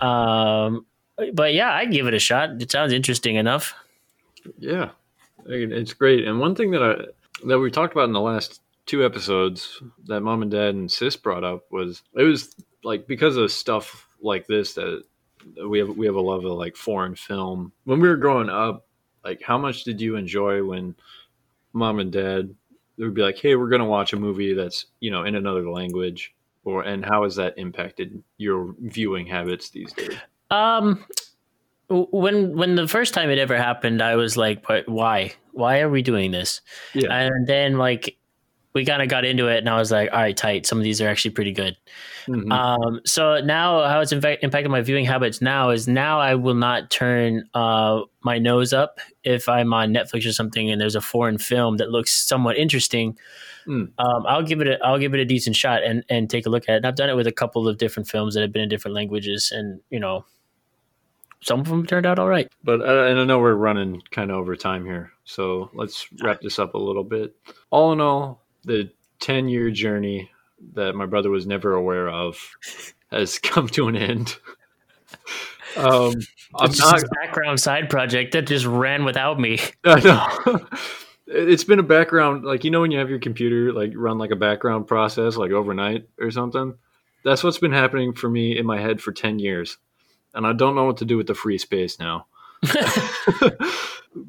Um, 0.00 0.86
but 1.34 1.54
yeah, 1.54 1.72
I'd 1.72 1.92
give 1.92 2.06
it 2.06 2.14
a 2.14 2.18
shot. 2.18 2.60
It 2.60 2.70
sounds 2.70 2.92
interesting 2.92 3.36
enough. 3.36 3.74
Yeah, 4.58 4.90
it's 5.46 5.92
great. 5.92 6.26
And 6.26 6.40
one 6.40 6.54
thing 6.54 6.70
that 6.72 6.82
I 6.82 7.46
that 7.46 7.58
we 7.58 7.70
talked 7.70 7.92
about 7.92 8.04
in 8.04 8.12
the 8.12 8.20
last 8.20 8.60
two 8.86 9.04
episodes 9.04 9.82
that 10.06 10.20
mom 10.20 10.42
and 10.42 10.50
dad 10.50 10.74
and 10.74 10.90
sis 10.90 11.16
brought 11.16 11.44
up 11.44 11.70
was 11.70 12.02
it 12.14 12.24
was 12.24 12.54
like 12.82 13.06
because 13.06 13.36
of 13.36 13.52
stuff 13.52 14.08
like 14.22 14.46
this 14.46 14.74
that 14.74 15.02
we 15.66 15.78
have 15.78 15.88
we 15.96 16.06
have 16.06 16.16
a 16.16 16.20
love 16.20 16.44
of 16.44 16.52
like 16.52 16.76
foreign 16.76 17.14
film. 17.14 17.72
When 17.84 18.00
we 18.00 18.08
were 18.08 18.16
growing 18.16 18.48
up, 18.48 18.86
like 19.24 19.42
how 19.42 19.58
much 19.58 19.84
did 19.84 20.00
you 20.00 20.16
enjoy 20.16 20.64
when 20.64 20.94
mom 21.72 21.98
and 21.98 22.12
dad 22.12 22.54
they 22.98 23.04
would 23.04 23.14
be 23.14 23.22
like, 23.22 23.38
"Hey, 23.38 23.56
we're 23.56 23.68
gonna 23.68 23.86
watch 23.86 24.12
a 24.12 24.18
movie 24.18 24.52
that's 24.52 24.86
you 25.00 25.10
know 25.10 25.24
in 25.24 25.34
another 25.34 25.70
language," 25.70 26.34
or 26.64 26.82
and 26.82 27.04
how 27.04 27.24
has 27.24 27.36
that 27.36 27.54
impacted 27.56 28.22
your 28.38 28.74
viewing 28.80 29.26
habits 29.26 29.70
these 29.70 29.92
days? 29.92 30.16
Um, 30.50 31.04
when 31.88 32.56
when 32.56 32.74
the 32.76 32.88
first 32.88 33.14
time 33.14 33.30
it 33.30 33.38
ever 33.38 33.56
happened, 33.56 34.02
I 34.02 34.16
was 34.16 34.36
like, 34.36 34.66
"But 34.66 34.88
why? 34.88 35.32
Why 35.52 35.80
are 35.80 35.88
we 35.88 36.02
doing 36.02 36.30
this?" 36.30 36.60
Yeah. 36.94 37.12
And 37.14 37.46
then 37.46 37.78
like 37.78 38.16
we 38.80 38.86
kind 38.86 39.02
of 39.02 39.08
got 39.08 39.26
into 39.26 39.46
it, 39.48 39.58
and 39.58 39.68
I 39.68 39.76
was 39.76 39.90
like, 39.90 40.10
"All 40.10 40.18
right, 40.18 40.36
tight. 40.36 40.64
Some 40.66 40.78
of 40.78 40.84
these 40.84 41.00
are 41.00 41.08
actually 41.08 41.32
pretty 41.32 41.52
good." 41.52 41.76
Mhm. 42.26 42.50
Um, 42.50 43.00
so 43.04 43.40
now 43.40 43.86
how 43.86 44.00
it's 44.00 44.12
impacted 44.12 44.70
my 44.70 44.80
viewing 44.80 45.04
habits 45.04 45.42
now 45.42 45.70
is 45.70 45.86
now 45.88 46.20
I 46.20 46.34
will 46.34 46.54
not 46.54 46.90
turn 46.90 47.44
uh, 47.54 48.02
my 48.22 48.38
nose 48.38 48.72
up 48.72 49.00
if 49.24 49.48
I'm 49.48 49.72
on 49.72 49.92
Netflix 49.92 50.26
or 50.26 50.32
something 50.32 50.70
and 50.70 50.80
there's 50.80 50.96
a 50.96 51.00
foreign 51.00 51.38
film 51.38 51.76
that 51.78 51.90
looks 51.90 52.10
somewhat 52.12 52.56
interesting. 52.56 53.18
Mm. 53.66 53.90
Um, 53.98 54.26
I'll 54.26 54.42
give 54.42 54.60
it 54.60 54.68
a 54.68 54.78
I'll 54.84 54.98
give 54.98 55.14
it 55.14 55.20
a 55.20 55.24
decent 55.24 55.56
shot 55.56 55.82
and 55.82 56.04
and 56.08 56.30
take 56.30 56.46
a 56.46 56.50
look 56.50 56.64
at 56.68 56.74
it. 56.74 56.76
And 56.78 56.86
I've 56.86 56.96
done 56.96 57.10
it 57.10 57.16
with 57.16 57.26
a 57.26 57.32
couple 57.32 57.68
of 57.68 57.78
different 57.78 58.08
films 58.08 58.34
that 58.34 58.40
have 58.40 58.52
been 58.52 58.62
in 58.62 58.68
different 58.68 58.94
languages, 58.94 59.52
and 59.52 59.80
you 59.90 60.00
know, 60.00 60.24
some 61.40 61.60
of 61.60 61.68
them 61.68 61.86
turned 61.86 62.06
out 62.06 62.18
all 62.18 62.28
right. 62.28 62.50
But 62.64 62.80
uh, 62.80 63.04
and 63.04 63.18
I 63.20 63.24
know 63.24 63.38
we're 63.38 63.54
running 63.54 64.02
kind 64.10 64.30
of 64.30 64.38
over 64.38 64.56
time 64.56 64.84
here, 64.86 65.12
so 65.24 65.70
let's 65.74 66.06
wrap 66.22 66.40
this 66.40 66.58
up 66.58 66.74
a 66.74 66.78
little 66.78 67.04
bit. 67.04 67.34
All 67.70 67.92
in 67.92 68.00
all, 68.00 68.39
the 68.64 68.90
ten-year 69.20 69.70
journey 69.70 70.30
that 70.74 70.94
my 70.94 71.06
brother 71.06 71.30
was 71.30 71.46
never 71.46 71.74
aware 71.74 72.08
of 72.08 72.38
has 73.10 73.38
come 73.42 73.68
to 73.68 73.88
an 73.88 73.96
end. 73.96 74.36
Um, 75.76 76.14
I'm 76.56 76.70
It's 76.70 76.80
not. 76.80 77.00
background 77.22 77.60
side 77.60 77.88
project 77.90 78.32
that 78.32 78.48
just 78.48 78.66
ran 78.66 79.04
without 79.04 79.38
me. 79.38 79.60
I 79.84 80.00
know. 80.00 80.66
It's 81.28 81.62
been 81.62 81.78
a 81.78 81.84
background, 81.84 82.44
like 82.44 82.64
you 82.64 82.72
know, 82.72 82.80
when 82.80 82.90
you 82.90 82.98
have 82.98 83.08
your 83.08 83.20
computer 83.20 83.72
like 83.72 83.92
run 83.94 84.18
like 84.18 84.32
a 84.32 84.36
background 84.36 84.88
process, 84.88 85.36
like 85.36 85.52
overnight 85.52 86.08
or 86.20 86.32
something. 86.32 86.74
That's 87.24 87.44
what's 87.44 87.58
been 87.58 87.70
happening 87.72 88.14
for 88.14 88.28
me 88.28 88.58
in 88.58 88.66
my 88.66 88.80
head 88.80 89.00
for 89.00 89.12
ten 89.12 89.38
years, 89.38 89.78
and 90.34 90.44
I 90.44 90.52
don't 90.54 90.74
know 90.74 90.86
what 90.86 90.96
to 90.96 91.04
do 91.04 91.16
with 91.16 91.28
the 91.28 91.36
free 91.36 91.58
space 91.58 92.00
now. 92.00 92.26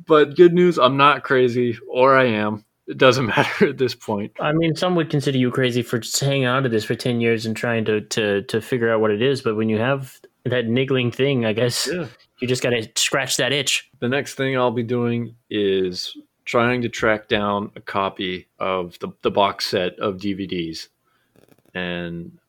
but 0.06 0.36
good 0.36 0.54
news, 0.54 0.78
I'm 0.78 0.98
not 0.98 1.24
crazy, 1.24 1.76
or 1.90 2.16
I 2.16 2.26
am. 2.26 2.66
It 2.88 2.98
doesn't 2.98 3.26
matter 3.36 3.70
at 3.70 3.78
this 3.78 3.96
point. 3.96 4.32
I 4.40 4.52
mean, 4.54 4.76
some 4.76 4.96
would 4.96 5.10
consider 5.10 5.38
you 5.38 5.52
crazy 5.52 5.82
for 5.82 6.00
just 6.00 6.20
hanging 6.20 6.46
on 6.48 6.64
to 6.64 6.70
this 6.70 6.84
for 6.84 6.96
ten 6.96 7.22
years 7.22 7.46
and 7.46 7.56
trying 7.56 7.86
to 7.86 8.02
to 8.02 8.42
to 8.44 8.62
figure 8.62 8.92
out 8.92 9.02
what 9.02 9.12
it 9.12 9.22
is. 9.22 9.42
But 9.42 9.56
when 9.56 9.70
you 9.70 9.78
have 9.78 10.20
that 10.46 10.66
niggling 10.68 11.12
thing, 11.12 11.46
I 11.46 11.54
guess 11.54 11.88
Yeah. 11.92 12.08
you 12.40 12.48
just 12.48 12.64
got 12.64 12.72
to 12.72 12.88
scratch 12.96 13.38
that 13.38 13.52
itch. 13.54 13.90
The 14.00 14.10
next 14.10 14.34
thing 14.36 14.58
I'll 14.58 14.72
be 14.72 14.84
doing 14.84 15.36
is 15.50 16.18
trying 16.46 16.82
to 16.82 16.90
track 16.90 17.28
down 17.28 17.72
a 17.76 17.82
copy 17.82 18.48
of 18.58 18.98
the, 19.00 19.10
the 19.22 19.30
box 19.32 19.68
set 19.68 19.98
of 20.00 20.18
DVDs, 20.18 20.88
and 21.76 22.40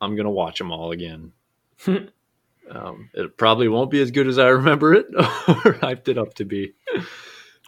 I'm 0.00 0.16
gonna 0.16 0.30
watch 0.30 0.58
them 0.58 0.72
all 0.72 0.90
again. 0.92 1.32
um, 1.86 3.10
it 3.12 3.36
probably 3.36 3.68
won't 3.68 3.90
be 3.90 4.00
as 4.00 4.10
good 4.10 4.26
as 4.26 4.38
I 4.38 4.48
remember 4.48 4.94
it 4.94 5.06
or 5.16 5.74
hyped 5.74 6.08
it 6.08 6.16
up 6.18 6.34
to 6.34 6.44
be. 6.44 6.72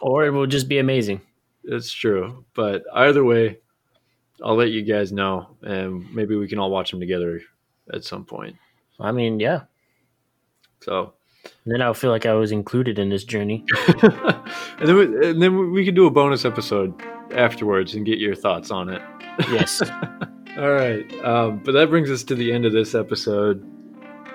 Or 0.01 0.25
it 0.25 0.31
will 0.31 0.47
just 0.47 0.67
be 0.67 0.79
amazing. 0.79 1.21
It's 1.67 1.91
true, 1.91 2.45
but 2.53 2.83
either 2.93 3.25
way, 3.25 3.59
I'll 4.43 4.55
let 4.55 4.69
you 4.69 4.83
guys 4.83 5.11
know, 5.11 5.57
and 5.61 6.13
maybe 6.13 6.35
we 6.35 6.47
can 6.47 6.59
all 6.59 6.71
watch 6.71 6.91
them 6.91 6.99
together 7.01 7.41
at 7.93 8.05
some 8.05 8.23
point. 8.23 8.55
I 8.99 9.11
mean, 9.11 9.39
yeah. 9.39 9.63
So, 10.81 11.13
Then 11.65 11.81
I'll 11.81 11.93
feel 11.93 12.11
like 12.11 12.25
I 12.25 12.33
was 12.33 12.51
included 12.53 12.99
in 12.99 13.09
this 13.09 13.25
journey. 13.25 13.65
and 14.03 14.87
then 14.87 14.95
we, 14.95 15.29
and 15.29 15.41
then 15.41 15.71
we 15.71 15.83
can 15.83 15.93
do 15.93 16.05
a 16.05 16.11
bonus 16.11 16.45
episode 16.45 16.93
afterwards 17.31 17.95
and 17.95 18.05
get 18.05 18.19
your 18.19 18.35
thoughts 18.35 18.71
on 18.71 18.89
it. 18.89 19.01
Yes. 19.51 19.81
All 20.57 20.71
right, 20.71 21.05
um, 21.23 21.61
but 21.63 21.73
that 21.73 21.89
brings 21.89 22.09
us 22.09 22.23
to 22.23 22.35
the 22.35 22.51
end 22.51 22.65
of 22.65 22.71
this 22.71 22.95
episode. 22.95 23.63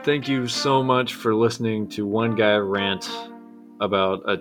Thank 0.04 0.28
you 0.28 0.46
so 0.46 0.82
much 0.82 1.14
for 1.14 1.34
listening 1.34 1.88
to 1.90 2.06
one 2.06 2.34
guy 2.36 2.56
rant 2.56 3.10
about 3.80 4.22
a 4.28 4.36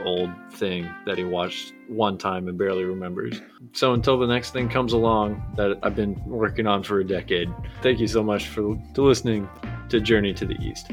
ten-year-old 0.00 0.30
thing 0.52 0.88
that 1.06 1.18
he 1.18 1.24
watched 1.24 1.74
one 1.88 2.18
time 2.18 2.48
and 2.48 2.58
barely 2.58 2.84
remembers. 2.84 3.40
So 3.72 3.94
until 3.94 4.18
the 4.18 4.26
next 4.26 4.52
thing 4.52 4.68
comes 4.68 4.92
along 4.92 5.42
that 5.56 5.78
I've 5.82 5.96
been 5.96 6.20
working 6.24 6.66
on 6.66 6.82
for 6.82 7.00
a 7.00 7.04
decade, 7.04 7.52
thank 7.82 8.00
you 8.00 8.06
so 8.06 8.22
much 8.22 8.48
for 8.48 8.76
listening 8.96 9.48
to 9.88 10.00
Journey 10.00 10.32
to 10.34 10.46
the 10.46 10.54
East. 10.60 10.90